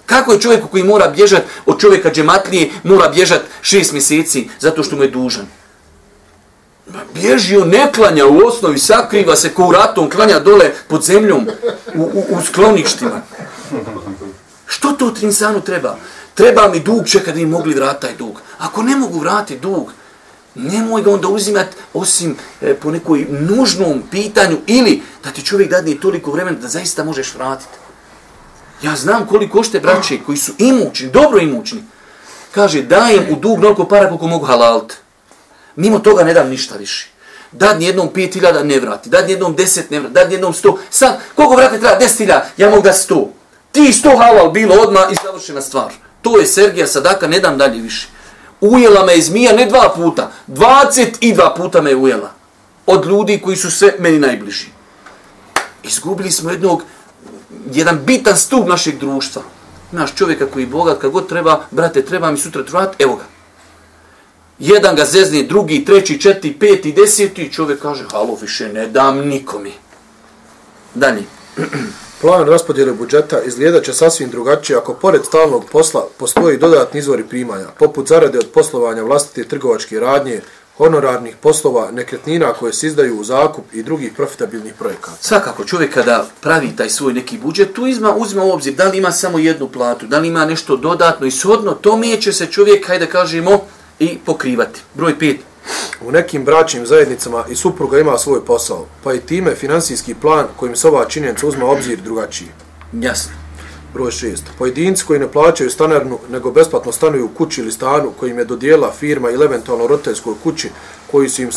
[0.07, 4.97] Kako je čovjek koji mora bježat od čovjeka džematlije, mora bježat šest mjeseci zato što
[4.97, 5.47] mu je dužan?
[7.15, 11.49] Bježi on, ne klanja u osnovi, sakriva se ko u ratu, klanja dole pod zemljom
[11.95, 13.23] u, u, u skloništima.
[14.67, 15.97] Što to trinsanu treba?
[16.35, 18.41] Treba mi dug čekati da mi mogli vratiti taj dug.
[18.59, 19.93] Ako ne mogu vratiti dug,
[20.55, 26.01] nemoj ga onda uzimati osim e, po nekoj nužnom pitanju ili da ti čovjek dadne
[26.01, 27.79] toliko vremena da zaista možeš vratiti.
[28.83, 31.83] Ja znam koliko ošte braće koji su imućni, dobro imućni.
[32.51, 34.93] Kaže, dajem u dug noliko para koliko mogu halalt.
[35.77, 37.09] Mimo toga ne dam ništa više.
[37.53, 40.77] Dad jednom pet hiljada ne vrati, dad jednom deset ne vrati, dad jednom 100.
[40.91, 41.99] Sad, koliko vrati treba?
[41.99, 43.27] Deset hiljada, ja mogu da 100.
[43.73, 45.93] Ti 100 halal bilo odma i završena stvar.
[46.23, 48.09] To je Sergija Sadaka, ne dam dalje više.
[48.61, 52.31] Ujela me je zmija ne dva puta, dvacet i dva puta me ujela.
[52.87, 54.67] Od ljudi koji su sve meni najbliži.
[55.83, 56.83] Izgubili smo jednog,
[57.73, 59.43] jedan bitan stup našeg društva.
[59.93, 63.25] Naš čovjeka koji je bogat, kad god treba, brate, treba mi sutra trvat, evo ga.
[64.59, 69.73] Jedan ga zezni, drugi, treći, četiri, peti, deseti, čovjek kaže, halo, više ne dam nikomi.
[70.95, 71.23] Dalje.
[72.23, 77.67] Plan raspodjele budžeta izgleda će sasvim drugačije ako pored stalnog posla postoji dodatni izvori primanja,
[77.79, 80.41] poput zarade od poslovanja vlastite trgovačke radnje,
[80.77, 85.17] honorarnih poslova, nekretnina koje se izdaju u zakup i drugih profitabilnih projekata.
[85.21, 88.99] Svakako, čovjek kada pravi taj svoj neki budžet, tu izma, uzme u obzir da li
[88.99, 92.47] ima samo jednu platu, da li ima nešto dodatno i shodno, to mi će se
[92.47, 93.61] čovjek, hajde da kažemo,
[93.99, 94.81] i pokrivati.
[94.95, 95.37] Broj 5.
[96.01, 100.77] U nekim bračnim zajednicama i supruga ima svoj posao, pa i time finansijski plan kojim
[100.77, 102.49] se ova činjenica uzma obzir drugačiji.
[102.93, 103.33] Jasno.
[103.95, 104.39] Broj 6.
[104.59, 108.93] Pojedinci koji ne plaćaju stanarnu, nego besplatno stanuju u kući ili stanu kojim je dodijela
[108.93, 110.71] firma ili eventualno roditeljskoj kući
[111.11, 111.51] koji su im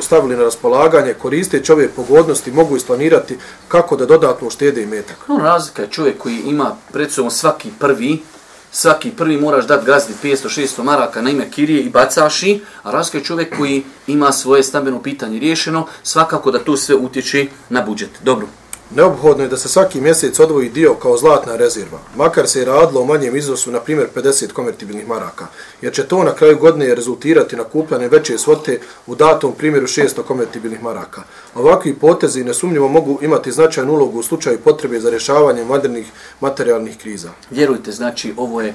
[0.00, 5.16] stavili na raspolaganje, koriste ove pogodnosti, mogu isplanirati kako da dodatno uštede i metak.
[5.28, 8.22] No, razlika je čovjek koji ima pred sobom svaki prvi
[8.72, 13.24] svaki prvi moraš dati gazdi 500-600 maraka na ime kirije i bacaši, a razlika je
[13.24, 18.10] čovjek koji ima svoje stambeno pitanje riješeno, svakako da to sve utječe na budžet.
[18.22, 18.46] Dobro.
[18.94, 23.00] Neobhodno je da se svaki mjesec odvoji dio kao zlatna rezerva, makar se je radilo
[23.00, 25.46] o manjem iznosu, na primjer 50 konvertibilnih maraka,
[25.82, 30.22] jer će to na kraju godine rezultirati na kupljane veće svote u datom primjeru 600
[30.22, 31.22] konvertibilnih maraka.
[31.54, 36.06] Ovakvi potezi nesumnjivo mogu imati značajnu ulogu u slučaju potrebe za rješavanje modernih
[36.40, 37.30] materijalnih kriza.
[37.50, 38.74] Vjerujte, znači, ovo je,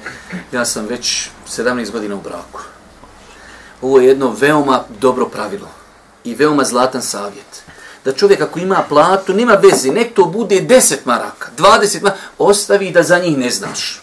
[0.52, 2.60] ja sam već 17 godina u braku.
[3.82, 5.68] Ovo je jedno veoma dobro pravilo
[6.24, 7.62] i veoma zlatan savjet
[8.06, 12.90] da čovjek ako ima platu, nema veze, nek to bude 10 maraka, 20 maraka, ostavi
[12.90, 14.02] da za njih ne znaš.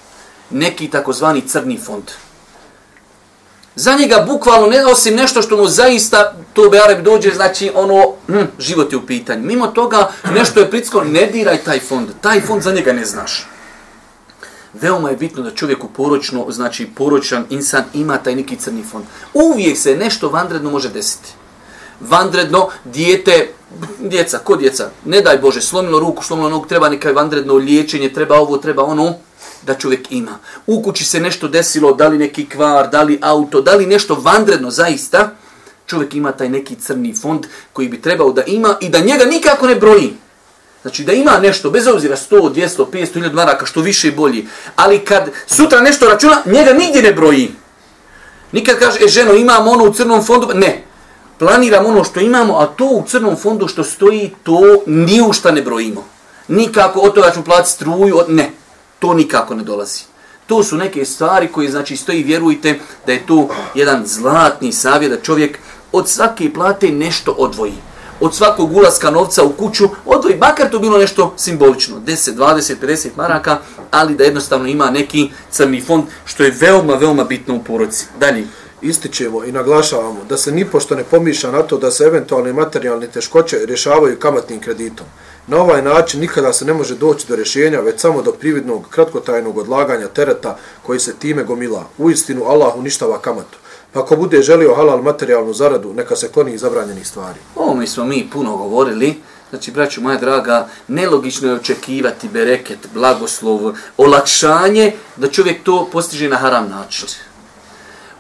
[0.49, 2.03] neki takozvani crni fond.
[3.75, 8.13] Za njega bukvalno ne osim nešto što mu zaista to be Arab dođe, znači ono,
[8.27, 9.45] hm, život je u pitanju.
[9.45, 12.09] Mimo toga nešto je pricko, ne diraj taj fond.
[12.21, 13.47] Taj fond za njega ne znaš.
[14.73, 19.05] Veoma je bitno da čovjek u poročno, znači poročan insan ima taj neki crni fond.
[19.33, 21.33] Uvijek se nešto vanredno može desiti.
[22.09, 23.47] Vanredno, dijete,
[23.99, 24.89] djeca, ko djeca?
[25.05, 29.13] Ne daj Bože, slomilo ruku, slomilo nogu, treba neka vanredno liječenje, treba ovo, treba ono
[29.65, 30.39] da čovjek ima.
[30.67, 34.15] U kući se nešto desilo, da li neki kvar, da li auto, da li nešto
[34.15, 35.31] vandredno zaista,
[35.85, 39.67] čovjek ima taj neki crni fond koji bi trebao da ima i da njega nikako
[39.67, 40.13] ne broji.
[40.81, 44.47] Znači da ima nešto, bez obzira 100, 200, 500, 1000 maraka, što više i bolji.
[44.75, 47.51] Ali kad sutra nešto računa, njega nigdje ne broji.
[48.51, 50.47] Nikad kaže, e ženo, imamo ono u crnom fondu.
[50.53, 50.82] Ne,
[51.43, 55.51] planiram ono što imamo, a to u crnom fondu što stoji, to ni u šta
[55.51, 56.03] ne brojimo.
[56.47, 58.29] Nikako od toga ću platiti struju, od...
[58.29, 58.51] ne
[58.99, 60.03] to nikako ne dolazi.
[60.47, 65.21] To su neke stvari koje znači stoji, vjerujte da je to jedan zlatni savjet da
[65.21, 65.59] čovjek
[65.91, 67.73] od svake plate nešto odvoji.
[68.19, 73.07] Od svakog ulaska novca u kuću odvoji, makar to bilo nešto simbolično, 10, 20, 50
[73.17, 73.57] maraka,
[73.91, 78.05] ali da jednostavno ima neki crni fond, što je veoma, veoma bitno u poroci.
[78.19, 78.47] Dalje.
[78.83, 83.65] Ističemo i naglašavamo da se nipošto ne pomiša na to da se eventualne materijalne teškoće
[83.65, 85.05] rješavaju kamatnim kreditom.
[85.47, 89.57] Na ovaj način nikada se ne može doći do rješenja, već samo do prividnog, kratkotajnog
[89.57, 91.85] odlaganja tereta koji se time gomila.
[91.97, 93.57] U istinu, Allah uništava kamatu.
[93.91, 97.39] Pa ako bude želio halal materijalnu zaradu, neka se kloni zabranjenih stvari.
[97.55, 99.15] Ovo mi smo mi puno govorili.
[99.49, 106.37] Znači, braću moja draga, nelogično je očekivati bereket, blagoslov, olakšanje, da čovjek to postiže na
[106.37, 107.07] haram način.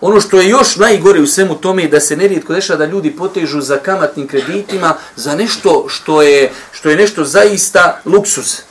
[0.05, 3.11] Ono što je još najgore u svemu tome je da se nerijetko dešava da ljudi
[3.11, 8.61] potežu za kamatnim kreditima za nešto što je, što je nešto zaista luksuz.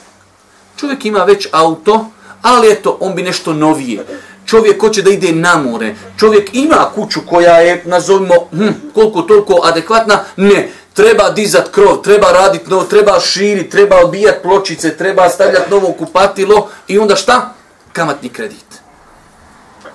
[0.76, 2.06] Čovjek ima već auto,
[2.42, 4.04] ali eto, on bi nešto novije.
[4.46, 5.94] Čovjek hoće da ide na more.
[6.18, 10.24] Čovjek ima kuću koja je, nazovimo, hm, koliko toliko adekvatna.
[10.36, 15.92] Ne, treba dizat krov, treba radit novo, treba širiti, treba odbijat pločice, treba stavljati novo
[15.92, 17.54] kupatilo i onda šta?
[17.92, 18.71] Kamatni kredit.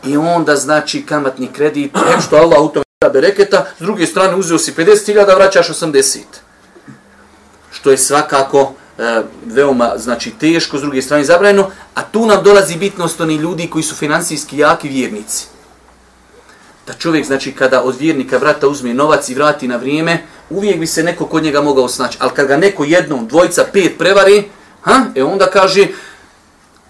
[0.06, 4.36] I onda znači kamatni kredit, em što Allah u tome da bereketa, s druge strane
[4.36, 6.20] uzeo si 50.000, vraćaš 80.
[7.72, 12.78] Što je svakako e, veoma znači teško, s druge strane zabranjeno, a tu nam dolazi
[12.78, 15.48] bitnost oni ljudi koji su financijski jaki vjernici.
[16.88, 20.88] Da čovjek, znači, kada od vjernika vrata uzme novac i vrati na vrijeme, uvijek bi
[20.88, 22.18] se neko kod njega mogao snaći.
[22.22, 24.50] Ali kad ga neko jednom, dvojca, pet prevari,
[24.82, 25.88] ha, e onda kaže,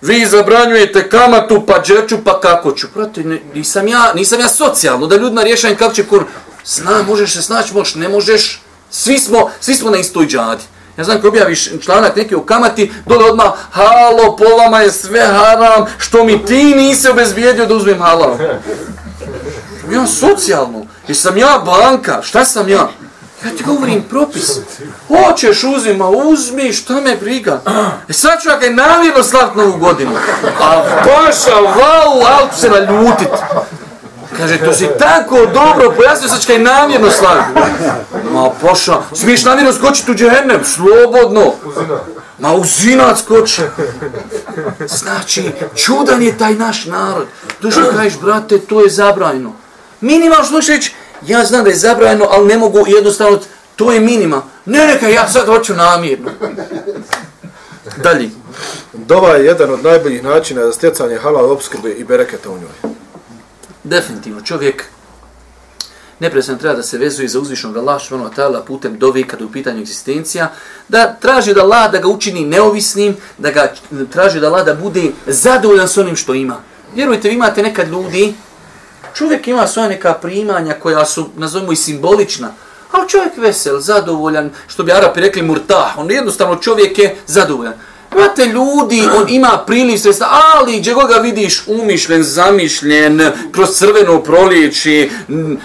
[0.02, 2.88] Vi zabranjujete kamatu, pa džeću, pa kako ću.
[2.94, 6.24] Prate, ne, nisam, ja, nisam ja socijalno, da ljudima rješajem kako će kur...
[6.66, 8.62] Zna, možeš se snaći, možeš, ne možeš.
[8.90, 10.64] Svi smo, svi smo na istoj džadi.
[10.98, 15.22] Ja znam kad objaviš članak neki u kamati, dole odmah, halo, po vama je sve
[15.22, 18.38] haram, što mi ti nisi obezbijedio da uzmem halal.
[19.92, 22.90] Ja socijalno, jesam ja banka, šta sam ja?
[23.46, 24.60] Ja ti govorim propis.
[25.08, 27.62] Hoćeš uzima, uzmi, šta me briga.
[28.10, 30.12] E sad ću je namjerno slavit novu godinu.
[30.62, 33.30] A paša, vau, alp se naljutit.
[34.38, 37.46] Kaže, to si tako dobro pojasnio, sad ću kaj namjerno slavit.
[38.32, 41.54] Ma paša, smiješ namjerno skočiti u džehennem, slobodno.
[42.40, 43.70] Ma uzinac koče.
[44.88, 44.88] skoči.
[44.88, 47.28] Znači, čudan je taj naš narod.
[47.62, 49.54] Došli kažeš, brate, to je zabrajno.
[50.02, 50.94] Minimalno slušajući,
[51.26, 53.40] ja znam da je zabranjeno, ali ne mogu jednostavno,
[53.76, 54.42] to je minima.
[54.66, 56.32] Ne, neka, ja sad hoću namirno.
[58.04, 58.30] Dalje.
[58.94, 62.94] Dova je jedan od najboljih načina za stjecanje halal obskrbe i bereketa u njoj.
[63.84, 64.84] Definitivno, čovjek
[66.20, 69.52] nepresno treba da se vezuje za uzvišnog Allah švano ta'ala putem dove kada je u
[69.52, 70.52] pitanju egzistencija,
[70.88, 73.74] da traži da Allah da ga učini neovisnim, da ga
[74.12, 76.58] traži da Allah da bude zadovoljan s onim što ima.
[76.96, 78.34] Vjerujte, vi imate nekad ljudi,
[79.18, 82.52] Čovjek ima svoje neka primanja koja su, nazovimo, i simbolična,
[82.92, 87.74] ali čovjek vesel, zadovoljan, što bi Arapi rekli murtah, on jednostavno čovjek je zadovoljan.
[88.16, 95.12] Imate ljudi, on ima priliv sredstva, ali gdje ga vidiš umišljen, zamišljen, kroz crveno proliječi,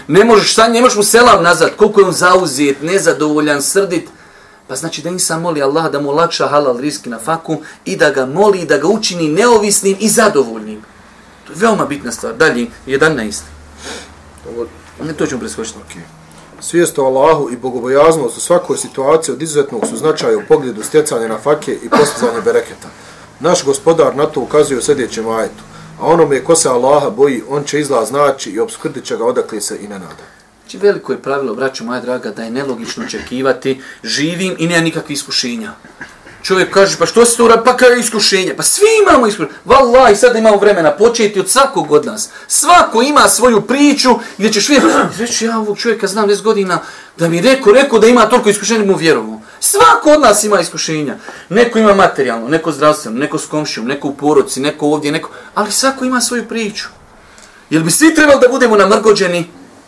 [0.09, 4.09] ne možeš, šta, ne možeš mu selam nazad, koliko je on zauzet, nezadovoljan, srdit.
[4.69, 8.11] Pa znači da insan moli Allah da mu lakša halal riski na faku i da
[8.11, 10.72] ga moli, da ga učini neovisnim i zadovoljnim.
[11.55, 12.35] Veoma bitna stvar.
[12.37, 13.41] Dalje, 11.
[15.05, 15.79] Ne, to ćemo preskočiti.
[15.79, 16.03] Okay.
[16.61, 21.29] Svijest o Allahu i bogobojaznost u svakoj situaciji od izuzetnog su značaja u pogledu stjecanja
[21.29, 22.89] na fake i postizanja bereketa.
[23.41, 25.63] Naš gospodar na to ukazuje u sljedećem ajetu.
[26.01, 29.61] A onome ko se Allaha boji, on će izlaz znači i obskrdit će ga odakle
[29.61, 30.25] se i ne nada.
[30.63, 35.15] Znači veliko je pravilo, braću moja draga, da je nelogično očekivati živim i nema nikakvih
[35.15, 35.73] iskušenja.
[36.43, 38.55] Čovjek kaže, pa što se to uradi, pa kao iskušenje?
[38.57, 39.55] Pa svi imamo iskušenje.
[39.67, 42.29] Wallahi, sad imamo vremena početi od svakog od nas.
[42.49, 46.79] Svako ima svoju priču gdje ćeš vidjeti, ah, reći ja ovog čovjeka znam 10 godina,
[47.19, 49.41] da mi rekao, rekao da ima toliko iskušenja, mu vjerovo.
[49.61, 51.17] Svako od nas ima iskušenja.
[51.49, 55.31] Neko ima materijalno, neko zdravstveno, neko s komšijom, neko u poroci, neko ovdje, neko...
[55.55, 56.89] Ali svako ima svoju priču.
[57.71, 59.47] Jel bi svi trebali da budemo namrgođeni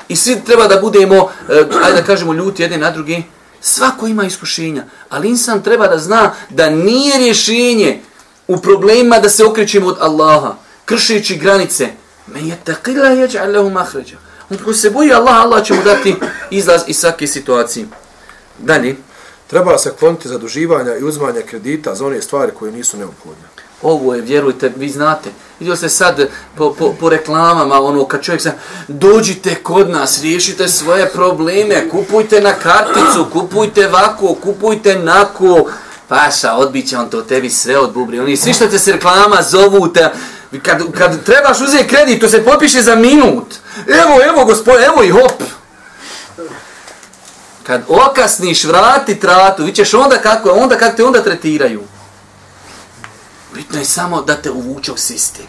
[0.09, 3.23] i svi treba da budemo, eh, ajde da kažemo, ljuti jedni na drugi?
[3.67, 8.01] Svako ima iskušenja, ali insan treba da zna da nije rješenje
[8.49, 10.55] u problemima da se okrećemo od Allaha,
[10.85, 11.89] kršeći granice.
[12.27, 14.17] Me je taqila jeđa lehu mahređa.
[14.51, 16.15] On ko se boji Allah, Allah će mu dati
[16.51, 17.87] izlaz iz svake situacije.
[18.59, 18.97] Dalje.
[19.47, 23.49] Treba se kloniti zaduživanja i uzmanja kredita za one stvari koje nisu neophodne.
[23.83, 25.31] Ovo je, vjerujte, vi znate.
[25.61, 28.53] Vidio se sad po, po, po reklamama, ono, kad čovjek se,
[28.89, 35.71] dođite kod nas, riješite svoje probleme, kupujte na karticu, kupujte vako, kupujte nako.
[36.09, 38.21] Paša, odbit će on to tebi sve od bubri.
[38.21, 40.11] Oni svi što te se reklama zovu, te,
[40.63, 43.55] kad, kad trebaš uzeti kredit, to se popiše za minut.
[43.87, 45.43] Evo, evo, gospod, evo i hop.
[47.63, 51.83] Kad okasniš, vrati tratu, vi ćeš onda kako, onda kako te onda tretiraju.
[53.55, 55.47] Bitno je samo da te uvuče u sistem.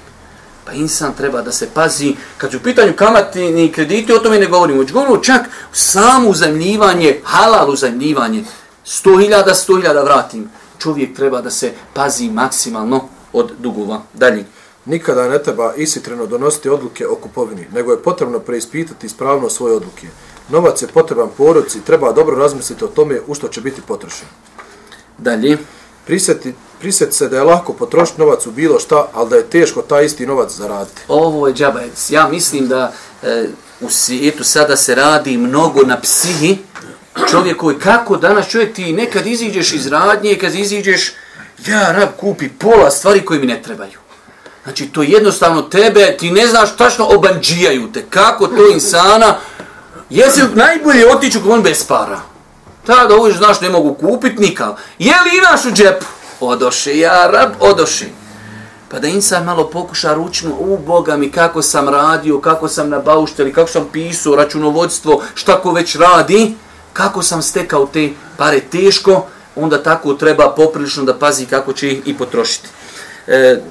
[0.65, 4.45] Pa insan treba da se pazi, kad je u pitanju kamatni krediti, o tome ne
[4.45, 4.79] govorimo.
[4.79, 5.41] Već govorimo čak
[5.71, 8.43] samo uzajmljivanje, halal uzajmljivanje,
[8.85, 10.49] 100.000, 100.000 vratim.
[10.79, 14.01] Čovjek treba da se pazi maksimalno od dugova.
[14.13, 14.45] Dalje.
[14.85, 20.07] Nikada ne treba isitreno donositi odluke o kupovini, nego je potrebno preispitati ispravno svoje odluke.
[20.49, 24.27] Novac je potreban poroci, treba dobro razmisliti o tome u što će biti potrošen.
[25.17, 25.57] Dalje.
[26.05, 29.81] Prisjeti, prisjet se da je lako potrošiti novac u bilo šta, ali da je teško
[29.81, 31.01] taj isti novac zaraditi.
[31.07, 32.09] Ovo je džabajec.
[32.09, 33.45] Ja mislim da e,
[33.81, 36.57] u svijetu sada se radi mnogo na psihi
[37.31, 37.79] čovjekovi.
[37.79, 41.13] Kako danas čovjek ti nekad iziđeš iz radnje, kad iziđeš,
[41.67, 43.99] ja rab kupi pola stvari koje mi ne trebaju.
[44.63, 48.05] Znači, to jednostavno tebe, ti ne znaš tačno obanđijaju te.
[48.09, 49.37] Kako to insana,
[50.09, 52.19] jesi najbolje otiću kod on bez para.
[52.85, 54.69] Tada uviš, znaš, ne mogu kupiti nikak.
[54.99, 56.05] Je li imaš u džepu?
[56.39, 58.05] Odoši, ja rab, odoši.
[58.89, 62.99] Pa da insan malo pokuša ručno, u Boga mi kako sam radio, kako sam na
[62.99, 66.53] baušteli, kako sam pisao, računovodstvo, šta ko već radi,
[66.93, 69.25] kako sam stekao te pare teško,
[69.55, 72.67] onda tako treba poprilično da pazi kako će ih i potrošiti.
[73.27, 73.61] E,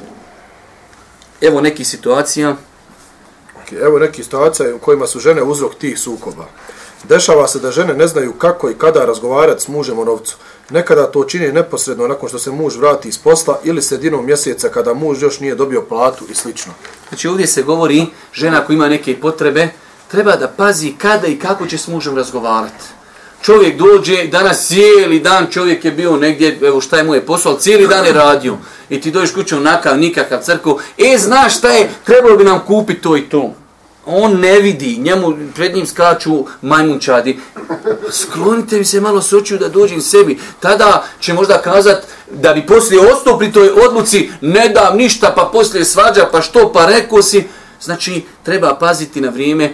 [1.41, 2.57] evo neki situacija.
[3.83, 6.45] Evo neki situacija u kojima su žene uzrok tih sukoba.
[7.09, 10.37] Dešava se da žene ne znaju kako i kada razgovarati s mužem o novcu.
[10.71, 14.95] Nekada to čini neposredno nakon što se muž vrati iz posla ili sredinom mjeseca kada
[14.95, 16.73] muž još nije dobio platu i slično.
[17.09, 19.69] Znači ovdje se govori, žena koja ima neke potrebe,
[20.11, 22.85] treba da pazi kada i kako će s mužem razgovarati.
[23.43, 27.57] Čovjek dođe, danas cijeli dan čovjek je bio negdje, evo šta je mu je posao,
[27.57, 28.57] cijeli dan je radio.
[28.89, 33.03] I ti dođeš kućom nakav, nikakav crku, e, znaš šta je, trebalo bi nam kupiti
[33.03, 33.55] to i to.
[34.07, 37.39] On ne vidi, njemu pred njim skaču majmunčadi.
[38.11, 40.39] Sklonite mi se malo s očiju da dođem sebi.
[40.61, 45.51] Tada će možda kazat da bi poslije ostao pri toj odluci, ne dam ništa, pa
[45.53, 47.45] poslije svađa, pa što, pa rekao si.
[47.85, 49.73] Znači, treba paziti na vrijeme e,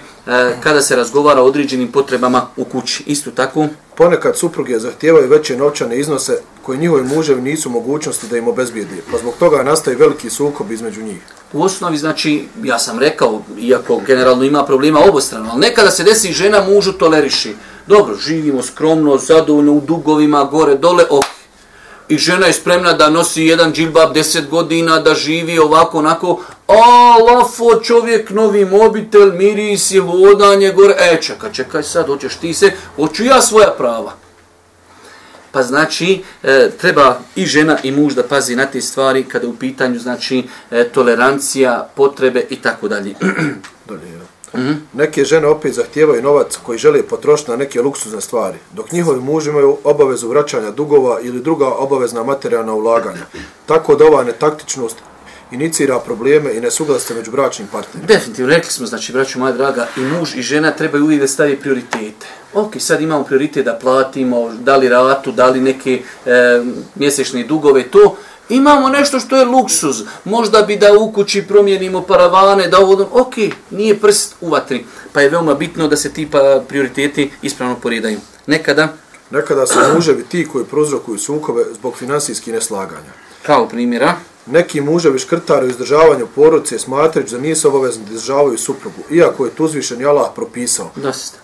[0.63, 3.05] kada se razgovara o određenim potrebama u kući.
[3.07, 3.67] Isto tako.
[3.97, 9.19] Ponekad supruge zahtijevaju veće novčane iznose koje njihovi muževi nisu mogućnosti da im obezbijedi, pa
[9.19, 11.19] zbog toga nastaje veliki sukob između njih.
[11.53, 16.33] U osnovi, znači, ja sam rekao, iako generalno ima problema obostrano, ali nekada se desi
[16.33, 17.55] žena mužu toleriši.
[17.87, 21.40] Dobro, živimo skromno, zadovoljno u dugovima, gore, dole, ok.
[22.11, 26.41] I žena je spremna da nosi jedan džilbab 10 godina, da živi ovako, onako.
[26.69, 30.95] A, lafo, čovjek, novi mobitel, miris je hodanje, gore.
[30.99, 34.13] E, čekaj, čekaj sad, hoćeš ti se, hoću ja svoja prava.
[35.53, 39.57] Pa znači, e, treba i žena i muž da pazi na te stvari kada u
[39.57, 43.15] pitanju, znači, e, tolerancija, potrebe i tako dalje.
[43.89, 44.30] Dalje.
[44.55, 44.77] Mm -hmm.
[44.93, 49.51] Neke žene opet zahtijevaju novac koji žele potrošiti na neke luksuzne stvari, dok njihovi muži
[49.51, 53.27] imaju obavezu vraćanja dugova ili druga obavezna materijalna ulaganja.
[53.67, 54.97] Tako da ova netaktičnost
[55.51, 58.07] inicira probleme i nesuglasite među bračnim partnerima.
[58.07, 61.57] Definitivno, rekli smo, znači, braću moja draga, i muž i žena trebaju uvijek da stavi
[61.57, 62.27] prioritete.
[62.55, 66.63] Ok, sad imamo prioritet da platimo, da li ratu, da li neke e,
[66.95, 68.17] mjesečne dugove, to,
[68.51, 70.03] Imamo nešto što je luksuz.
[70.25, 73.09] Možda bi da u kući promijenimo paravane, da ovo...
[73.13, 73.35] Ok,
[73.71, 74.85] nije prst u vatri.
[75.13, 78.19] Pa je veoma bitno da se ti pa prioriteti ispravno poredaju.
[78.47, 78.89] Nekada...
[79.31, 83.13] Nekada su muževi ti koji prozrokuju sukove zbog finansijskih neslaganja.
[83.47, 84.15] Kao primjera?
[84.47, 89.51] Neki muževi škrtari u izdržavanju porodice smatrajući da nisu obavezni da izdržavaju suprugu, iako je
[89.51, 90.91] to uzvišen Allah propisao.
[90.97, 91.39] Dosta.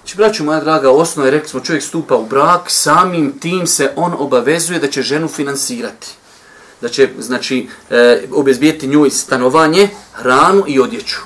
[0.00, 3.92] Znači, braću moja draga, osnova je, rekli smo, čovjek stupa u brak, samim tim se
[3.96, 6.19] on obavezuje da će ženu finansirati.
[6.80, 11.16] Da će, znači, e, obezbijeti njoj stanovanje, hranu i odjeću.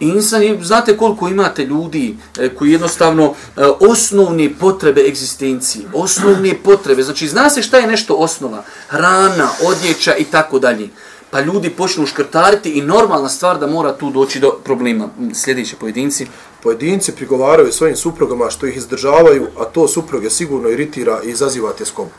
[0.00, 3.24] Insan, je- znate koliko imate ljudi e, koji jednostavno
[3.56, 10.16] e, osnovne potrebe egzistencije, osnovne potrebe, znači zna se šta je nešto osnova, hrana, odjeća
[10.16, 10.88] i tako dalje.
[11.30, 15.06] Pa ljudi počnu škrtariti i normalna stvar da mora tu doći do problema.
[15.06, 16.26] Mm, sljedeći pojedinci.
[16.62, 22.10] Pojedinci prigovaraju svojim suprugama što ih izdržavaju, a to supruge sigurno iritira i izaziva tjeskobu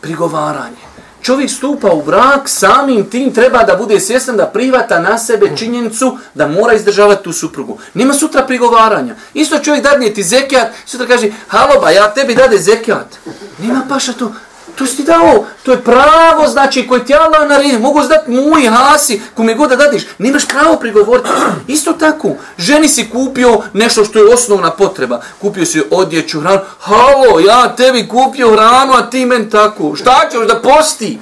[0.00, 0.88] prigovaranje.
[1.22, 6.18] Čovjek stupa u brak, samim tim treba da bude svjestan da privata na sebe činjenicu
[6.34, 7.78] da mora izdržavati tu suprugu.
[7.94, 9.14] Nema sutra prigovaranja.
[9.34, 13.18] Isto čovjek dadne ti zekijat, sutra kaže, halo ba, ja tebi dade zekijat.
[13.58, 14.32] Nema paša to.
[14.78, 17.78] To si ti dao, to je pravo, znači, koje ti Allah naredi.
[17.78, 18.32] Mogu dati
[18.64, 20.02] i hasi, kome god da dadiš.
[20.18, 21.28] Nemaš pravo prigovoriti.
[21.66, 25.20] Isto tako, ženi si kupio nešto što je osnovna potreba.
[25.40, 26.60] Kupio si odjeću, hranu.
[26.78, 29.96] Halo, ja tebi kupio hranu, a ti men tako.
[29.96, 31.18] Šta ćeš da posti?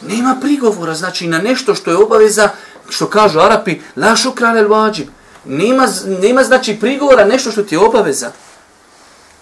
[0.00, 2.48] Nema prigovora, znači na nešto što je obaveza,
[2.88, 5.08] što kažu Arapi, la šukran el vađib.
[5.44, 5.88] Nema,
[6.20, 8.30] nema znači prigovora, nešto što ti je obaveza.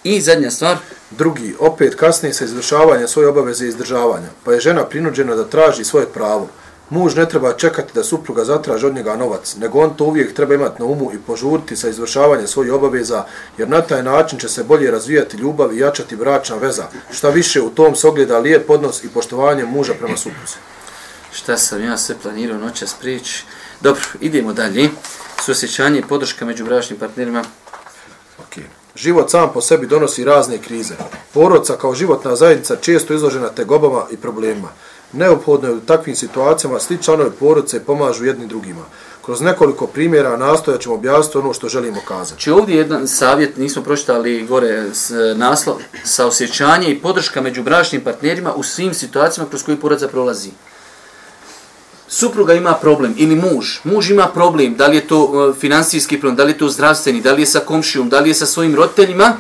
[0.07, 0.77] I zadnja stvar,
[1.11, 6.07] Drugi, opet kasnije sa izvršavanja svoje obaveze izdržavanja, pa je žena prinuđena da traži svoje
[6.07, 6.49] pravo.
[6.91, 10.55] Muž ne treba čekati da supruga zatraži od njega novac, nego on to uvijek treba
[10.55, 13.25] imati na umu i požuriti sa izvršavanjem svojih obaveza,
[13.59, 16.87] jer na taj način će se bolje razvijati ljubav i jačati bračna veza.
[17.13, 20.57] Šta više, u tom se ogleda lijep odnos i poštovanje muža prema supruzi.
[21.33, 23.45] šta sam ja sve planirao noćas prići.
[23.81, 24.91] Dobro, idemo dalje.
[25.45, 27.45] Suosjećanje i podrška među bračnim partnerima.
[28.39, 28.86] Okay.
[28.97, 30.95] Život sam po sebi donosi razne krize.
[31.35, 34.69] Porodca kao životna zajednica često izložena tegobama i problemima.
[35.13, 38.83] Neophodno je u takvim situacijama svi članovi porodce pomažu jedni drugima.
[39.25, 42.41] Kroz nekoliko primjera nastojat ćemo objasniti ono što želimo kazati.
[42.41, 48.01] Či ovdje jedan savjet, nismo pročitali gore s, e, naslov, saosjećanje i podrška među bračnim
[48.01, 50.51] partnerima u svim situacijama kroz koje porodca prolazi.
[52.09, 56.21] Supruga ima problem ili muž, muž ima problem, da li je to e, uh, finansijski
[56.21, 58.47] problem, da li je to zdravstveni, da li je sa komšijom, da li je sa
[58.47, 59.37] svojim roditeljima,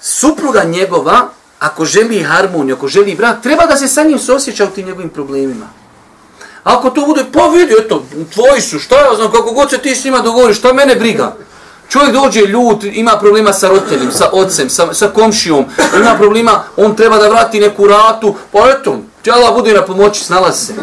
[0.00, 1.28] supruga njegova,
[1.58, 5.10] ako želi harmoniju, ako želi brak, treba da se sa njim sosjeća u tim njegovim
[5.10, 5.66] problemima.
[6.64, 9.94] Ako to bude, pa vidi, eto, tvoji su, šta ja znam, kako god se ti
[9.96, 11.36] s njima dogovoriš, šta mene briga.
[11.88, 15.64] Čovjek dođe ljut, ima problema sa roditeljem, sa ocem, sa, sa komšijom,
[16.00, 20.66] ima problema, on treba da vrati neku ratu, pa eto, tjela bude na pomoći, snalazi
[20.66, 20.74] se.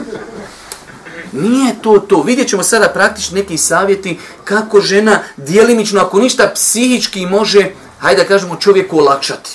[1.32, 2.22] Nije to to.
[2.22, 8.28] Vidjet ćemo sada praktično neki savjeti kako žena dijelimično, ako ništa psihički može, hajde da
[8.28, 9.50] kažemo, čovjeku olakšati.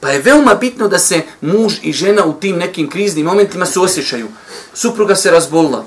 [0.00, 3.80] Pa je veoma bitno da se muž i žena u tim nekim kriznim momentima se
[3.80, 4.28] osjećaju.
[4.74, 5.84] Supruga se razbolila.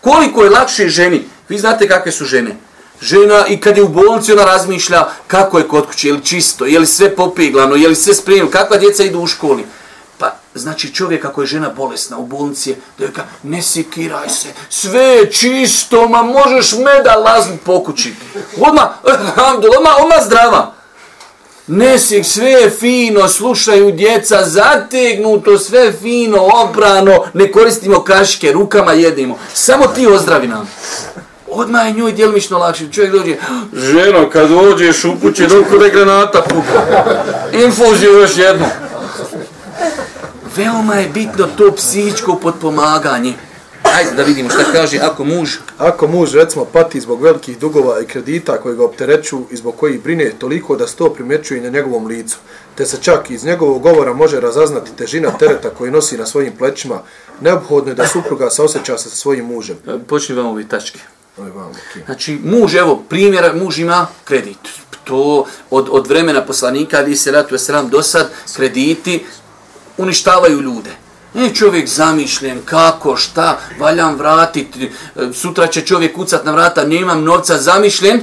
[0.00, 1.24] Koliko je lakše ženi?
[1.48, 2.56] Vi znate kakve su žene.
[3.00, 6.66] Žena i kad je u bolnici ona razmišlja kako je kod kuće, je li čisto,
[6.66, 9.64] je li sve popeglano, je li sve spremno, kakva djeca idu u školi.
[10.54, 14.48] Znači čovjek ako je žena bolesna u bolnici, je, da joj ka, ne sikiraj se,
[14.68, 18.14] sve je čisto, ma možeš meda laznut po kući.
[18.60, 18.88] Odmah,
[19.76, 20.74] odmah, odmah zdrava.
[21.66, 28.92] Ne sek, sve je fino, slušaju djeca, zategnuto, sve fino, oprano, ne koristimo kaške, rukama
[28.92, 29.38] jedimo.
[29.54, 30.70] Samo ti ozdravi nam.
[31.48, 32.92] Odmah je njoj djelimično lakše.
[32.92, 33.36] Čovjek dođe,
[33.72, 37.04] ženo, kad dođeš u kuće, dok da granata puka.
[37.52, 38.66] Infuziju još jednu.
[40.56, 43.34] Veoma je bitno to psihičko potpomaganje.
[43.82, 48.06] Ajde da vidimo šta kaže ako muž Ako muž, recimo, pati zbog velikih dugova i
[48.06, 52.06] kredita koji ga optereću i zbog kojih brine toliko da se to primjećuje na njegovom
[52.06, 52.38] licu,
[52.74, 57.02] te se čak iz njegovog govora može razaznati težina tereta koji nosi na svojim plećima,
[57.40, 59.76] neophodno je da supruga saosjeća se sa svojim mužem.
[60.08, 60.98] počne vam ovi tačke.
[61.38, 62.04] Okay.
[62.04, 64.58] Znači, muž, evo, primjera, muž ima kredit.
[65.04, 69.24] To od, od vremena poslanika, ali se ratu sram do sad, krediti
[69.98, 70.90] uništavaju ljude.
[71.34, 74.84] Ne čovjek zamišljen, kako, šta, valjam vratiti,
[75.16, 78.20] e, sutra će čovjek kucat na vrata, nemam novca, zamišljen.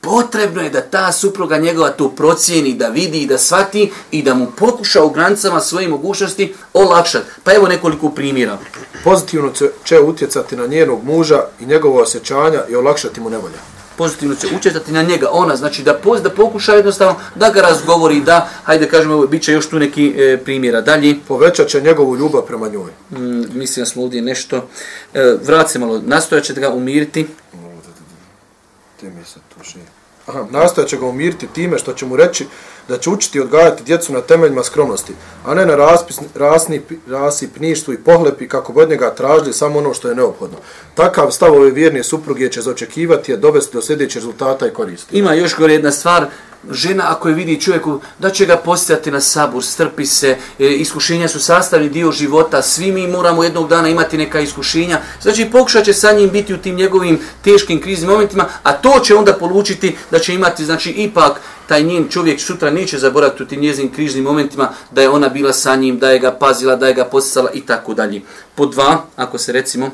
[0.00, 4.34] Potrebno je da ta supruga njegova to procijeni, da vidi i da svati i da
[4.34, 7.26] mu pokuša u granicama svoje mogućnosti olakšati.
[7.44, 8.58] Pa evo nekoliko primjera.
[9.04, 9.52] Pozitivno
[9.84, 14.92] će- utjecati na njenog muža i njegovo osjećanja i olakšati mu nevolja pozitivno će učestati
[14.92, 19.14] na njega, ona, znači da poz, da pokuša jednostavno da ga razgovori, da, hajde kažemo,
[19.14, 20.80] evo, bit će još tu neki e, primjera.
[20.80, 22.90] Dalje, Povećat će njegovu ljubav prema njoj.
[23.10, 24.68] mm, mislim da smo ovdje nešto,
[25.14, 27.26] e, vrat se malo, nastojat ćete ga umiriti,
[28.98, 29.84] Gdje mi se tu šije?
[30.26, 32.46] Aha, nastojat će ga umiriti time što će mu reći
[32.88, 35.12] da će učiti i odgajati djecu na temeljima skromnosti,
[35.44, 40.08] a ne na raspis, rasni, rasipništvu i pohlepi kako god njega tražili samo ono što
[40.08, 40.56] je neophodno.
[40.94, 45.18] Takav stav ove vjerne supruge će zaočekivati je dovesti do sljedećeg rezultata i koristi.
[45.18, 46.26] Ima još gore jedna stvar,
[46.70, 51.28] žena ako je vidi čovjeku da će ga postati na sabur, strpi se, e, iskušenja
[51.28, 55.92] su sastavni dio života, svi mi moramo jednog dana imati neka iskušenja, znači pokušat će
[55.92, 60.18] sa njim biti u tim njegovim teškim kriznim momentima, a to će onda polučiti da
[60.18, 64.70] će imati, znači ipak taj njen čovjek sutra neće zaboraviti u tim njezim križnim momentima
[64.90, 67.60] da je ona bila sa njim, da je ga pazila, da je ga posjecala i
[67.60, 68.22] tako dalje.
[68.54, 69.90] Po dva, ako se recimo...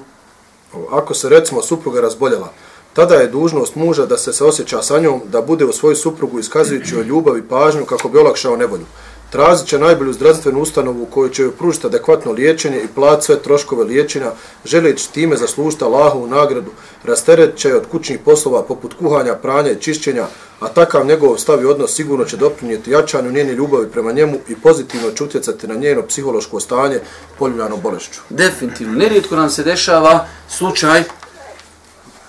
[0.92, 2.52] Ako se recimo supruga razboljela,
[2.94, 6.38] tada je dužnost muža da se se osjeća sa njom, da bude u svoju suprugu
[6.38, 8.84] iskazujući o ljubav i pažnju kako bi olakšao nevolju.
[9.30, 13.38] Tražit će najbolju zdravstvenu ustanovu u kojoj će joj pružiti adekvatno liječenje i plat sve
[13.42, 14.30] troškove liječenja,
[14.64, 16.70] želeći time zaslužiti Allahu u nagradu,
[17.04, 20.26] rasteret će od kućnih poslova poput kuhanja, pranja i čišćenja,
[20.60, 24.56] a takav njegov stav i odnos sigurno će doprinijeti jačanju njene ljubavi prema njemu i
[24.56, 27.00] pozitivno će utjecati na njeno psihološko stanje
[27.38, 28.20] poljuljano bolešću.
[28.30, 28.98] Definitivno.
[28.98, 31.02] Nerijetko nam se dešava slučaj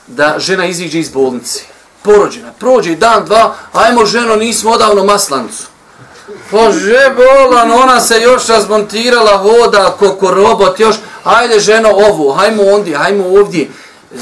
[0.08, 1.64] da žena iziđe iz bolnice.
[2.01, 2.51] Porođena.
[2.60, 5.64] Prođe dan, dva, ajmo ženo, nismo odavno maslancu.
[6.51, 12.64] Pa Bože bolan, ona se još razmontirala, voda, koko robot, još, ajde ženo ovo, hajmo
[12.64, 13.68] ondje, hajmo ovdje.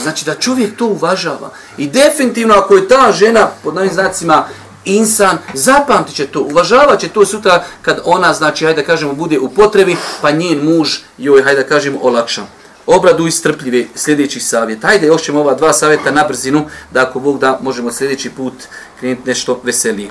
[0.03, 1.49] Znači da čovjek to uvažava.
[1.77, 4.45] I definitivno ako je ta žena, pod novim znacima,
[4.85, 9.39] insan, zapamtit će to, uvažavat će to sutra kad ona, znači, hajde da kažemo, bude
[9.39, 12.41] u potrebi, pa njen muž joj, hajde da kažemo, olakša.
[12.85, 14.83] Obradu i strpljive sljedećih savjet.
[14.83, 18.53] Hajde, još ćemo ova dva savjeta na brzinu, da ako Bog da, možemo sljedeći put
[18.99, 20.09] krenuti nešto veselije.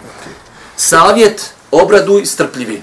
[0.77, 2.83] Savjet, obraduj strpljivi.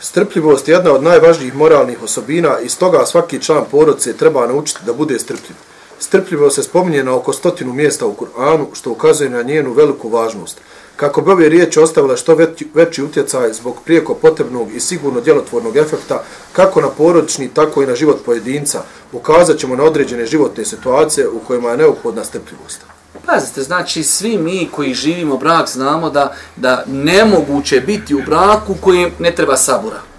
[0.00, 4.92] Strpljivost je jedna od najvažnijih moralnih osobina i stoga svaki član porodice treba naučiti da
[4.92, 5.56] bude strpljiv.
[5.98, 10.60] Strpljivo se spominje na oko stotinu mjesta u Kur'anu, što ukazuje na njenu veliku važnost.
[10.96, 12.36] Kako bi ove riječi ostavile što
[12.74, 16.22] veći, utjecaj zbog prijeko potrebnog i sigurno djelotvornog efekta,
[16.52, 18.82] kako na porodični, tako i na život pojedinca,
[19.12, 22.80] ukazat ćemo na određene životne situacije u kojima je neophodna strpljivost.
[23.26, 29.10] Pazite, znači svi mi koji živimo brak znamo da, da nemoguće biti u braku kojem
[29.18, 30.12] ne treba sabura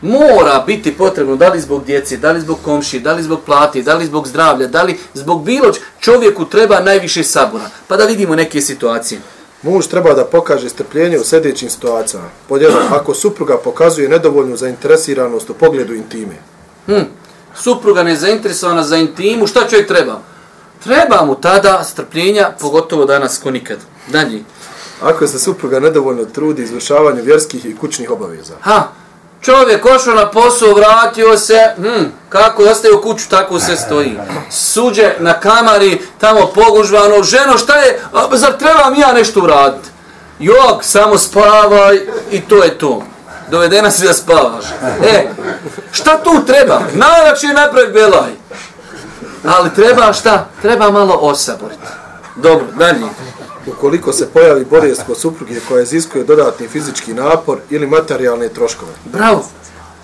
[0.00, 3.82] mora biti potrebno, da li zbog djece, da li zbog komši, da li zbog plati,
[3.82, 7.70] da li zbog zdravlja, da li zbog bilo čovjeku treba najviše sabora.
[7.88, 9.20] Pa da vidimo neke situacije.
[9.62, 12.28] Muž treba da pokaže strpljenje u sljedećim situacijama.
[12.48, 16.34] Pod jedan, ako supruga pokazuje nedovoljnu zainteresiranost u pogledu intime.
[16.86, 17.02] Hm,
[17.54, 20.20] supruga ne zainteresovana za intimu, šta čovjek treba?
[20.84, 23.78] Treba mu tada strpljenja, pogotovo danas ko nikad.
[24.08, 24.42] Dalje.
[25.02, 28.54] Ako se supruga nedovoljno trudi izvršavanju vjerskih i kućnih obaveza.
[28.60, 28.82] Ha,
[29.40, 34.18] Čovjek ošao na posao, vratio se, hm, kako ostaje u kuću, tako se stoji.
[34.50, 39.88] Suđe na kamari, tamo pogužvano, ženo šta je, a, zar trebam ja nešto uraditi?
[40.38, 43.02] Jok, samo spavaj i to je to.
[43.50, 44.64] Dovedena si da spavaš.
[45.02, 45.28] E,
[45.92, 46.80] šta tu treba?
[46.94, 48.30] Najlakše je napravi belaj.
[49.44, 50.46] Ali treba šta?
[50.62, 51.86] Treba malo osaboriti.
[52.36, 53.00] Dobro, dalje
[53.68, 58.92] ukoliko se pojavi bolest kod supruge koja iziskuje dodatni fizički napor ili materijalne troškove.
[59.04, 59.44] Bravo.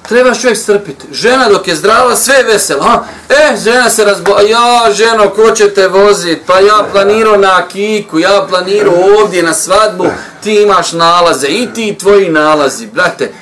[0.08, 1.06] Treba čovjek strpiti.
[1.12, 2.86] Žena dok je zdrava, sve je vesela.
[2.86, 3.04] A?
[3.28, 4.48] E, žena se razboja.
[4.48, 6.38] Ja, ženo, ko će te vozit?
[6.46, 10.06] Pa ja planirao na kiku, ja planirao ovdje na svadbu.
[10.42, 12.86] Ti imaš nalaze i ti tvoji nalazi.
[12.86, 13.32] Brate,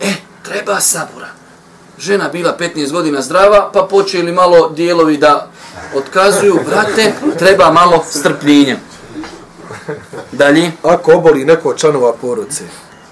[0.00, 1.28] e, treba sabura.
[1.98, 5.50] Žena bila 15 godina zdrava, pa počeli malo dijelovi da
[5.94, 6.58] otkazuju.
[6.66, 8.76] Brate, treba malo strpljenja.
[10.32, 10.72] Dalje.
[10.82, 12.64] Ako oboli neko od članova porodice.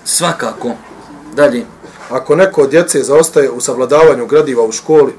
[0.05, 0.71] Svakako.
[1.35, 1.65] Dalje.
[2.11, 5.13] Ako neko od djece zaostaje u savladavanju gradiva u školi.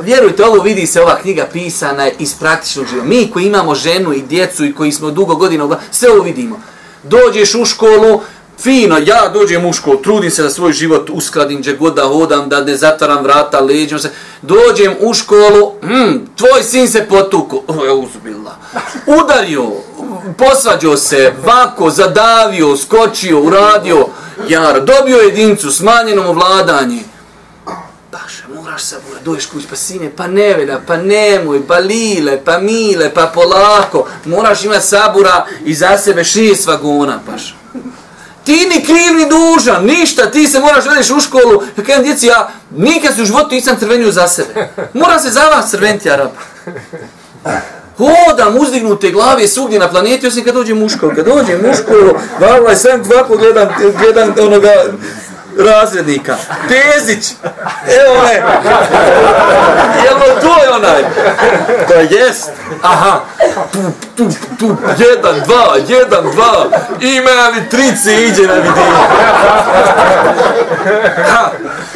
[0.00, 3.08] Vjerujte, ovo vidi se ova knjiga pisana iz praktičnog života.
[3.08, 6.60] Mi koji imamo ženu i djecu i koji smo dugo godina, sve ovo vidimo.
[7.02, 8.20] Dođeš u školu,
[8.58, 12.48] fino, ja dođem u školu, trudim se da svoj život uskladim, gdje god da hodam,
[12.48, 14.10] da ne zatvaram vrata, leđem se.
[14.42, 18.56] Dođem u školu, hm, tvoj sin se potuko, oh, je uzbila.
[19.06, 19.62] Udario,
[20.38, 24.06] posvađao se, vako, zadavio, skočio, uradio,
[24.48, 27.02] jar, dobio jedincu, smanjeno mu vladanje.
[28.10, 32.58] Paša, moraš se bura, doješ kuć, pa sine, pa neveda, pa nemoj, pa lile, pa
[32.58, 34.06] mile, pa polako.
[34.24, 37.54] Moraš imati sabura i za sebe šest vagona, paša.
[38.44, 41.62] Ti ni kriv ni dužan, ništa, ti se moraš vediš u školu.
[41.76, 44.68] Ja kajem djeci, ja nikad se u životu nisam crvenio za sebe.
[44.94, 46.30] Mora se za vas crventi, Arab.
[47.98, 51.12] Hodam uzdignute glave svugdje na planeti, osim kad dođe muško.
[51.16, 53.68] Kad dođe muško, školu, valaj, sam kvako gledam,
[53.98, 54.72] gledam onoga
[55.58, 56.36] razrednika.
[56.68, 57.32] Tezić!
[57.86, 58.34] Evo me!
[60.10, 61.04] Evo, to je onaj?
[61.88, 62.50] Pa jest.
[62.82, 63.20] Aha.
[63.72, 64.78] Tup, tup, tup.
[64.98, 66.66] Jedan, dva, jedan, dva.
[67.00, 68.96] Ima li trice iđe na vidinu?
[71.26, 71.50] Ha.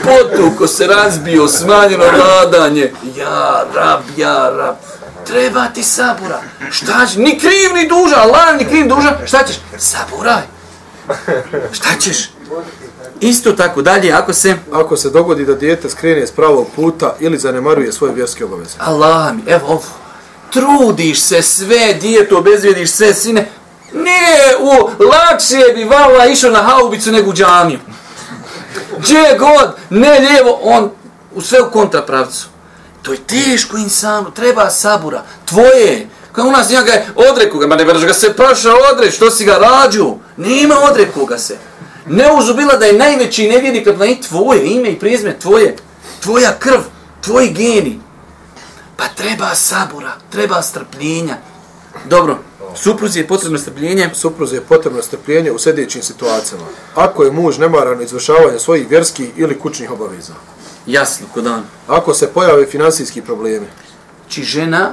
[0.04, 2.92] Potuko se razbio, smanjeno vladanje.
[3.16, 4.74] Ja, rab, ja, rab.
[5.26, 6.42] Treba ti sabura.
[6.70, 7.16] Šta ćeš?
[7.16, 8.20] Ni kriv, ni dužan.
[8.20, 9.14] Allah, ni kriv, ni dužan.
[9.26, 9.56] Šta ćeš?
[9.78, 10.42] Saburaj.
[11.72, 12.30] Šta ćeš?
[13.20, 14.56] Isto tako dalje, ako se...
[14.72, 18.74] Ako se dogodi da dijete skrene s pravog puta ili zanemaruje svoje vjerske obaveze.
[18.78, 19.82] Allah mi, evo ovo.
[20.50, 23.48] Trudiš se sve, dijetu obezvijediš sve, sine.
[23.92, 27.78] Ne, u, lakše bi vala išao na haubicu nego u džamiju.
[28.98, 30.90] Gdje god, ne lijevo, on
[31.34, 32.46] u sve u kontrapravcu.
[33.06, 35.22] To je teško insanu, treba sabura.
[35.44, 39.14] Tvoje, kao u nas njega je odreku ga, ma ne vrš ga se paša odreć,
[39.14, 40.14] što si ga rađu.
[40.36, 41.56] Nema odreku ga se.
[42.06, 45.76] Ne uzubila da je najveći nevjernik na planeti tvoje ime i prizme, tvoje,
[46.20, 46.80] tvoja krv,
[47.20, 48.00] tvoji geni.
[48.96, 51.36] Pa treba sabura, treba strpljenja.
[52.04, 52.38] Dobro,
[52.74, 54.10] supruzi je potrebno strpljenje.
[54.14, 56.64] Supruzi je potrebno strpljenje u sljedećim situacijama.
[56.94, 60.32] Ako je muž nemaran izvršavanje svojih vjerskih ili kućnih obaveza.
[60.86, 61.62] Jasno, kod dan.
[61.88, 63.66] Ako se pojave finansijski problemi.
[64.28, 64.92] Či žena,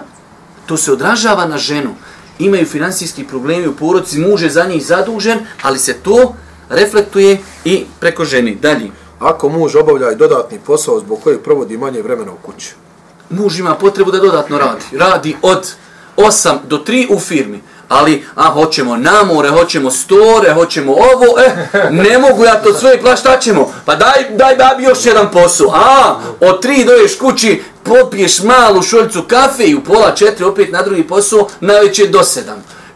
[0.66, 1.96] to se odražava na ženu.
[2.39, 6.36] Imaju finansijski problemi u poroci, muž je za njih zadužen, ali se to
[6.70, 8.56] reflektuje i preko ženi.
[8.56, 8.91] Dalje.
[9.20, 12.74] Ako muž obavlja i dodatni posao zbog kojeg provodi manje vremena u kući.
[13.30, 14.84] Muž ima potrebu da dodatno radi.
[14.91, 15.74] Radi od
[16.18, 17.62] 8 do 3 u firmi.
[17.90, 23.16] Ali, a hoćemo namore, hoćemo store, hoćemo ovo, e, ne mogu ja to sve, pa
[23.16, 23.74] šta ćemo?
[23.86, 25.68] Pa daj, daj babi još jedan posao.
[25.74, 30.82] A, od 3 doješ kući, popiješ malu šoljicu kafe i u pola 4 opet na
[30.82, 32.42] drugi posao, najveće do 7.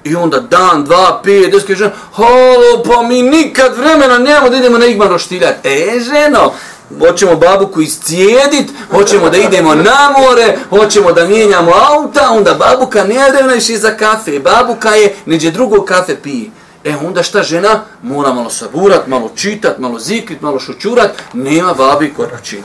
[0.04, 4.78] I onda dan, dva, pet, deset, kaže, holo, pa mi nikad vremena nemamo da idemo
[4.78, 5.70] na Igman roštiljati.
[5.70, 6.54] E, ženo,
[7.00, 13.54] hoćemo babuku iscijedit, hoćemo da idemo na more, hoćemo da mijenjamo auta, onda babuka ne
[13.54, 16.50] više za kafe, babuka je, neđe drugo kafe pije.
[16.84, 17.84] E onda šta žena?
[18.02, 22.62] Mora malo saburat, malo čitat, malo zikrit, malo šučurat, nema babi kući.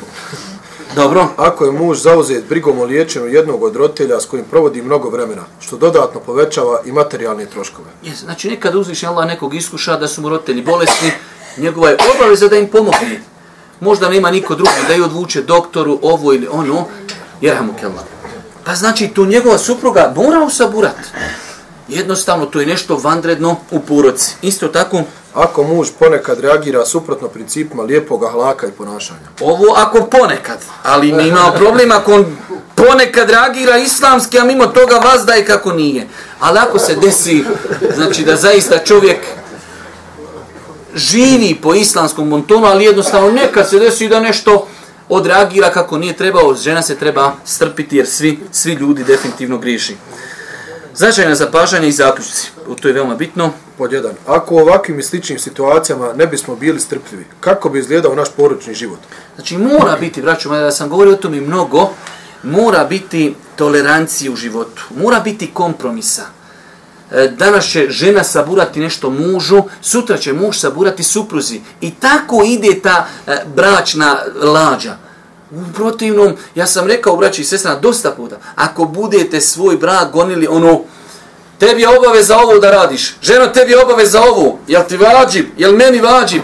[0.95, 1.29] Dobro.
[1.37, 5.43] Ako je muž zauzet brigom o liječenju jednog od roditelja s kojim provodi mnogo vremena,
[5.61, 7.89] što dodatno povećava i materijalne troškove.
[8.03, 11.11] Jes, znači nekad uzviš Allah nekog iskuša da su mu roditelji bolesni,
[11.59, 13.21] njegova je obaveza da im pomogne.
[13.83, 16.87] Možda nema niko drugi da je odvuče doktoru ovo ili ono,
[17.41, 18.05] jer mu kella.
[18.65, 20.97] Pa znači tu njegova supruga mora usaburat.
[21.89, 24.35] Jednostavno to je nešto vandredno u poroci.
[24.43, 25.03] Isto tako,
[25.35, 29.29] Ako muž ponekad reagira suprotno principima lijepog ahlaka i ponašanja.
[29.41, 32.37] Ovo ako ponekad, ali mi imamo problem ako on
[32.75, 36.09] ponekad reagira islamski, a mimo toga vazdaje kako nije.
[36.41, 37.45] Ali ako se desi,
[37.95, 39.19] znači da zaista čovjek
[40.95, 44.67] živi po islamskom montonu, ali jednostavno nekad se desi da nešto
[45.09, 49.97] odreagira kako nije trebao, žena se treba strpiti jer svi, svi ljudi definitivno griši.
[50.95, 53.51] Značajna zapažanja i zaključci, to je veoma bitno.
[53.79, 54.13] Pod jedan.
[54.27, 58.75] Ako u ovakvim i sličnim situacijama ne bismo bili strpljivi, kako bi izgledao naš poručni
[58.75, 58.99] život?
[59.35, 61.91] Znači mora biti, braću, mada sam govorio o tome mnogo,
[62.43, 66.23] mora biti tolerancije u životu, mora biti kompromisa.
[67.13, 71.61] E, danas će žena saburati nešto mužu, sutra će muž saburati supruzi.
[71.81, 74.97] I tako ide ta e, bračna lađa.
[75.51, 80.47] U protivnom, ja sam rekao braći i sestra dosta puta, ako budete svoj brak gonili
[80.47, 80.81] ono,
[81.59, 85.77] tebi je obaveza ovo da radiš, ženo tebi je obaveza ovo, jel ti vađib, jel
[85.77, 86.43] meni vađib,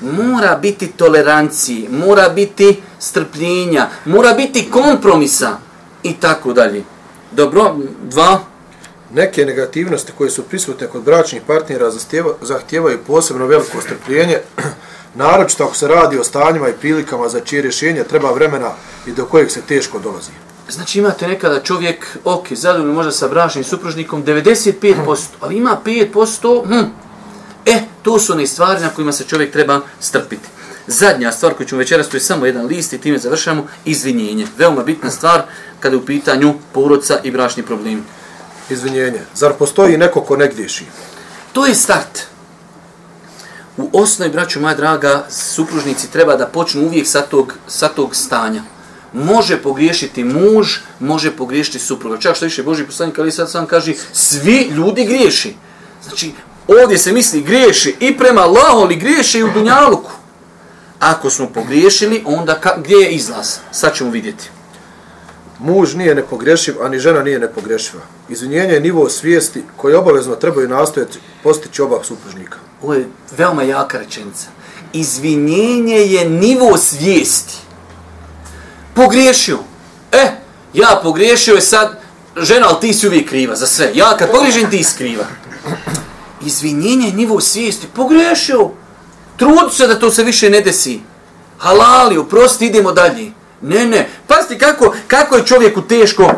[0.00, 5.56] mora biti tolerancije, mora biti strpljenja, mora biti kompromisa
[6.02, 6.84] i tako dalje.
[7.32, 8.40] Dobro, dva,
[9.14, 11.90] Neke negativnosti koje su prisutne kod bračnih partnera
[12.42, 14.38] zahtijevaju posebno veliko strpljenje,
[15.14, 18.70] naročito ako se radi o stanjima i prilikama za čije rješenje treba vremena
[19.06, 20.30] i do kojeg se teško dolazi.
[20.68, 26.90] Znači imate nekada čovjek, ok, zadovoljno možda sa bračnim supružnikom, 95%, ali ima 5%, hm,
[27.66, 30.48] e, to su one stvari na kojima se čovjek treba strpiti.
[30.86, 34.46] Zadnja stvar koju ćemo večeras, to je samo jedan list i time završamo, izvinjenje.
[34.58, 35.42] Veoma bitna stvar
[35.80, 38.02] kada je u pitanju porodca i bračni problemi.
[38.70, 39.20] Izvinjenje.
[39.34, 40.84] Zar postoji neko ko ne griješi?
[41.52, 42.20] To je start.
[43.76, 48.62] U osnovi, braću moja draga, supružnici treba da počnu uvijek sa tog, sa tog stanja.
[49.12, 52.18] Može pogriješiti muž, može pogriješiti supruga.
[52.18, 55.54] Čak što više Boži poslanik, ali sad sam kaže, svi ljudi griješi.
[56.04, 56.32] Znači,
[56.68, 60.10] ovdje se misli griješi i prema Allahu, ali griješi i u Dunjaluku.
[61.00, 63.56] Ako smo pogriješili, onda ka, gdje je izlaz?
[63.72, 64.50] Sad ćemo vidjeti.
[65.58, 68.02] Muž nije nepogrešiv, ani žena nije nepogrešiva.
[68.28, 72.58] Izvinjenje je nivo svijesti koje obavezno trebaju nastojati postići oba supružnika.
[72.82, 74.46] Ovo je veoma jaka rečenica.
[74.92, 77.54] Izvinjenje je nivo svijesti.
[78.94, 79.58] Pogriješio.
[80.12, 80.30] E,
[80.74, 82.00] ja pogriješio je sad,
[82.36, 83.90] žena, ali ti si uvijek kriva za sve.
[83.94, 85.24] Ja kad pogriješim, ti si kriva.
[86.46, 87.86] Izvinjenje je nivo svijesti.
[87.94, 88.70] Pogriješio.
[89.36, 91.00] Trud se da to se više ne desi.
[91.58, 93.30] Halali, oprosti, idemo dalje.
[93.64, 94.08] Ne, ne.
[94.26, 96.32] Pasti kako, kako je čovjeku teško.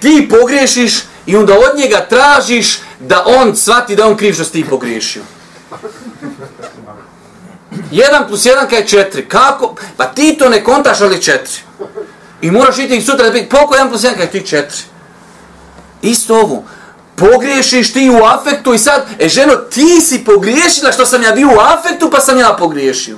[0.00, 0.94] Ti pogriješiš
[1.26, 5.22] i onda od njega tražiš da on svati da on kriv što si ti pogriješio.
[7.92, 9.28] 1 plus 1 kaj je 4.
[9.28, 9.74] Kako?
[9.96, 11.38] Pa ti to ne kontaš, ali 4.
[12.40, 14.64] I moraš iti sutra da biti, poko jedan plus jedan kaj ti 4?
[16.02, 16.64] Isto ovo.
[17.16, 21.48] Pogriješiš ti u afektu i sad, e ženo, ti si pogriješila što sam ja bio
[21.48, 23.16] u afektu, pa sam ja pogriješio.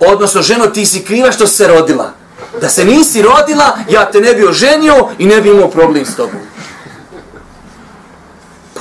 [0.00, 2.12] Odnosno, ženo, ti si kriva što se rodila.
[2.60, 6.16] Da se nisi rodila, ja te ne bi oženio i ne bi imao problem s
[6.16, 6.40] tobom.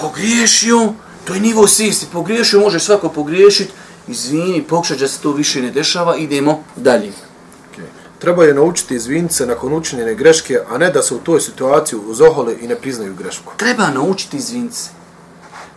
[0.01, 0.93] Pogriješio,
[1.25, 2.07] to je nivo svijesti.
[2.13, 3.71] Pogriješio, može svako pogriješiti.
[4.07, 7.07] Izvini, pokušaj da se to više ne dešava, idemo dalje.
[7.07, 7.85] Okay.
[8.19, 11.99] Treba je naučiti izviniti se nakon učinjene greške, a ne da se u toj situaciji
[12.07, 13.53] uzohole i ne priznaju grešku.
[13.57, 14.89] Treba naučiti izviniti se.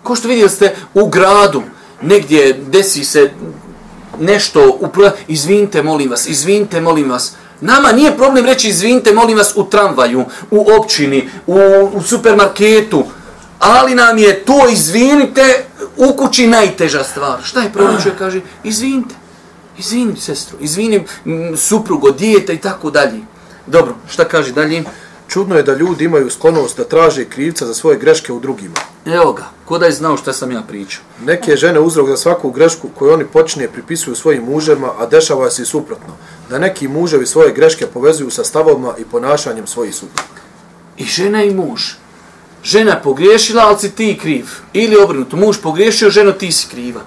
[0.03, 1.63] Ko što vidio ste u gradu,
[2.03, 3.31] negdje desi se
[4.21, 5.11] nešto, u pro...
[5.29, 7.33] izvinite, molim vas, izvinite, molim vas.
[7.61, 11.59] Nama nije problem reći izvinite, molim vas, u tramvaju, u općini, u,
[11.93, 13.05] u supermarketu,
[13.59, 15.65] ali nam je to izvinite
[15.97, 17.39] u kući najteža stvar.
[17.43, 18.41] Šta je problem čovjek kaže?
[18.65, 19.15] Izvinite.
[19.79, 21.05] Izvinim sestru, izvinim
[21.57, 23.21] suprugo, dijete i tako dalje.
[23.67, 24.85] Dobro, šta kaže dalje?
[25.29, 28.75] Čudno je da ljudi imaju sklonost da traže krivca za svoje greške u drugima.
[29.07, 31.05] Evo ga, ko da je znao šta sam ja pričao.
[31.25, 35.63] Neke žene uzrok za svaku grešku koju oni počne pripisuju svojim muževima, a dešava se
[35.63, 36.15] i suprotno.
[36.51, 40.41] Da neki muževi svoje greške povezuju sa stavovima i ponašanjem svojih supruga.
[40.97, 41.81] I žena i muž.
[42.65, 44.47] Žena je pogriješila, ali si ti kriv.
[44.73, 47.01] Ili obrnuto, muž pogriješio, ženo ti si kriva.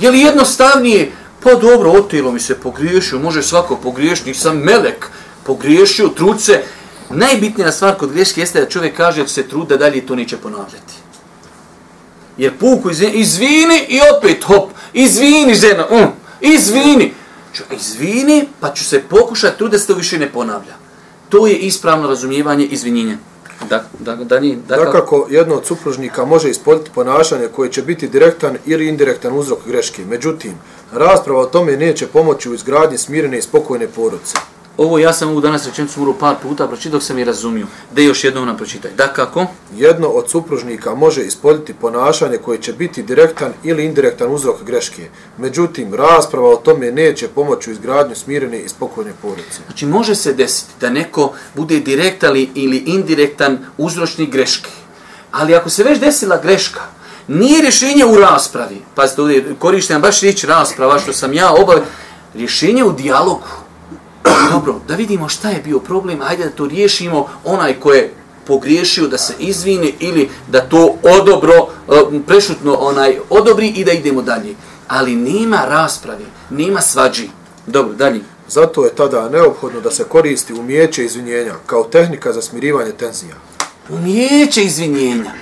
[0.00, 1.12] Je li jednostavnije,
[1.42, 5.06] pa dobro, otilo mi se pogriješio, može svako pogriješiti, sam melek
[5.46, 6.62] pogriješio, truce.
[7.10, 10.36] Najbitnija stvar kod greške jeste da čovjek kaže da se trud da dalje to neće
[10.36, 10.94] ponavljati.
[12.36, 16.06] Jer puku izvini, izvini i opet hop, izvini žena, um,
[16.40, 17.14] izvini.
[17.52, 20.74] Ču, izvini, pa ću se pokušati trud da se to više ne ponavlja.
[21.28, 23.16] To je ispravno razumijevanje izvinjenja.
[23.68, 28.08] Da, da, da, da, da, kako jedno od supružnika može ispoljiti ponašanje koje će biti
[28.08, 30.04] direktan ili indirektan uzrok greške.
[30.04, 30.52] Međutim,
[30.92, 34.36] rasprava o tome neće pomoći u izgradnji smirene i spokojne porodice.
[34.76, 37.66] Ovo ja sam ovu danas rečenicu morao par puta pročitati dok sam je razumio.
[37.94, 38.90] Da još jednom nam pročitaj.
[38.96, 39.46] Da kako?
[39.76, 45.08] Jedno od supružnika može ispoljiti ponašanje koje će biti direktan ili indirektan uzrok greške.
[45.38, 49.60] Međutim, rasprava o tome neće pomoći u izgradnju smirene i spokojne porodice.
[49.66, 54.70] Znači, može se desiti da neko bude direktan ili indirektan uzročnik greške.
[55.30, 56.80] Ali ako se već desila greška,
[57.28, 58.82] nije rješenje u raspravi.
[58.94, 61.78] Pazite, ovdje korištenja baš riječ rasprava, što sam ja obav...
[62.34, 63.63] Rješenje u dijalogu
[64.54, 68.12] dobro, da vidimo šta je bio problem, ajde da to riješimo, onaj ko je
[68.46, 74.22] pogriješio da se izvini ili da to odobro, e, prešutno onaj odobri i da idemo
[74.22, 74.54] dalje.
[74.88, 77.28] Ali nema rasprave, nema svađi.
[77.66, 78.20] Dobro, dalje.
[78.48, 83.34] Zato je tada neophodno da se koristi umijeće izvinjenja kao tehnika za smirivanje tenzija.
[83.88, 85.32] Umijeće izvinjenja.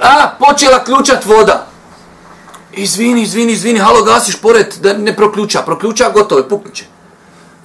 [0.00, 1.66] A, počela ključat voda.
[2.72, 5.62] Izvini, izvini, izvini, halo, gasiš pored da ne proključa.
[5.62, 6.84] Proključa, gotovo je, puknuće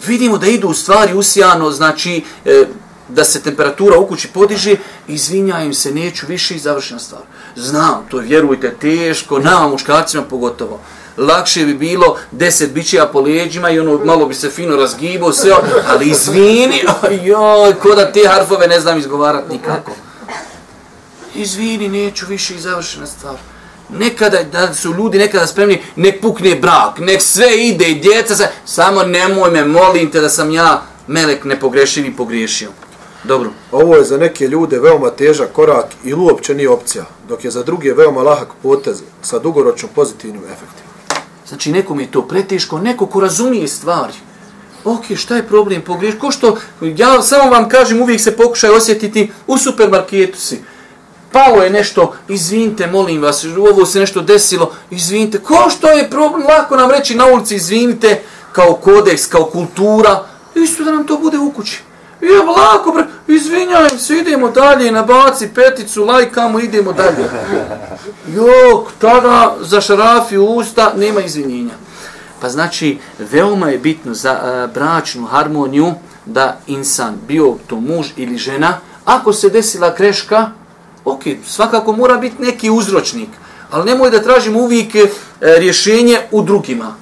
[0.05, 2.65] vidimo da idu u stvari usijano, znači e,
[3.09, 4.75] da se temperatura u kući podiže,
[5.07, 7.21] izvinjajem se, neću više i završena stvar.
[7.55, 10.79] Znam, to vjerujte, teško, nama muškarcima pogotovo.
[11.17, 15.51] Lakše bi bilo deset bićija po leđima i ono malo bi se fino razgibao, sve,
[15.87, 16.83] ali izvini,
[17.23, 19.91] joj, ko da te harfove ne znam izgovarati nikako.
[21.35, 23.35] Izvini, neću više i završena stvar
[23.89, 28.47] nekada da su ljudi nekada spremni nek pukne brak, nek sve ide i djeca se,
[28.65, 32.69] samo nemoj me, molim te da sam ja melek nepogrešiv i pogriješio.
[33.23, 33.49] Dobro.
[33.71, 37.63] Ovo je za neke ljude veoma težak korak i uopće nije opcija, dok je za
[37.63, 40.87] druge veoma lahak potez sa dugoročnom pozitivnim efektima.
[41.47, 44.13] Znači nekom je to preteško, neko ko razumije stvari.
[44.83, 46.15] Ok, šta je problem pogriješ?
[46.19, 50.61] Ko što, ja samo vam kažem, uvijek se pokušaj osjetiti u supermarketu si
[51.31, 56.47] palo je nešto, izvinite, molim vas, ovo se nešto desilo, izvinite, ko što je problem,
[56.47, 58.21] lako nam reći na ulici, izvinite,
[58.51, 60.23] kao kodeks, kao kultura,
[60.55, 61.81] isto da nam to bude u kući.
[62.21, 67.29] I evo, lako, bre, izvinjajem se, idemo dalje, nabaci peticu, lajkamo, idemo dalje.
[68.35, 71.73] Jok, tada za šarafi u usta, nema izvinjenja.
[72.41, 75.93] Pa znači, veoma je bitno za uh, bračnu harmoniju
[76.25, 80.51] da insan, bio to muž ili žena, ako se desila greška,
[81.07, 83.29] ok, svakako mora biti neki uzročnik,
[83.71, 85.07] ali nemoj da tražimo uvijek e,
[85.41, 86.95] rješenje u drugima.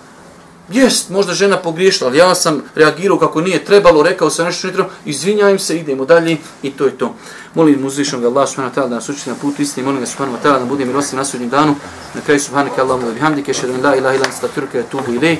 [0.72, 4.68] Jest, možda žena pogriješila, ali ja sam reagirao kako nije trebalo, rekao sam nešto što
[4.68, 7.16] nije trebalo, izvinjajem se, idemo dalje i to je to.
[7.53, 10.06] Molim uzvišom ga Allah subhanahu wa ta'ala da nas uči na putu istini, molim ga
[10.08, 11.76] subhanahu wa ta'ala da bude milostiv na sudnjem danu.
[12.14, 15.39] Na kraju subhanahu wa bihamdike, šedun la ilaha ilan staturke tubu i lejk.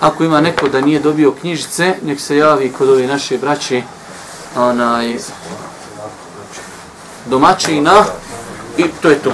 [0.00, 3.82] Ako ima neko da nije dobio knjižice, nek se javi kod ove naše braće
[4.56, 5.16] onaj,
[7.26, 8.04] domaćina
[8.76, 9.32] i to je to.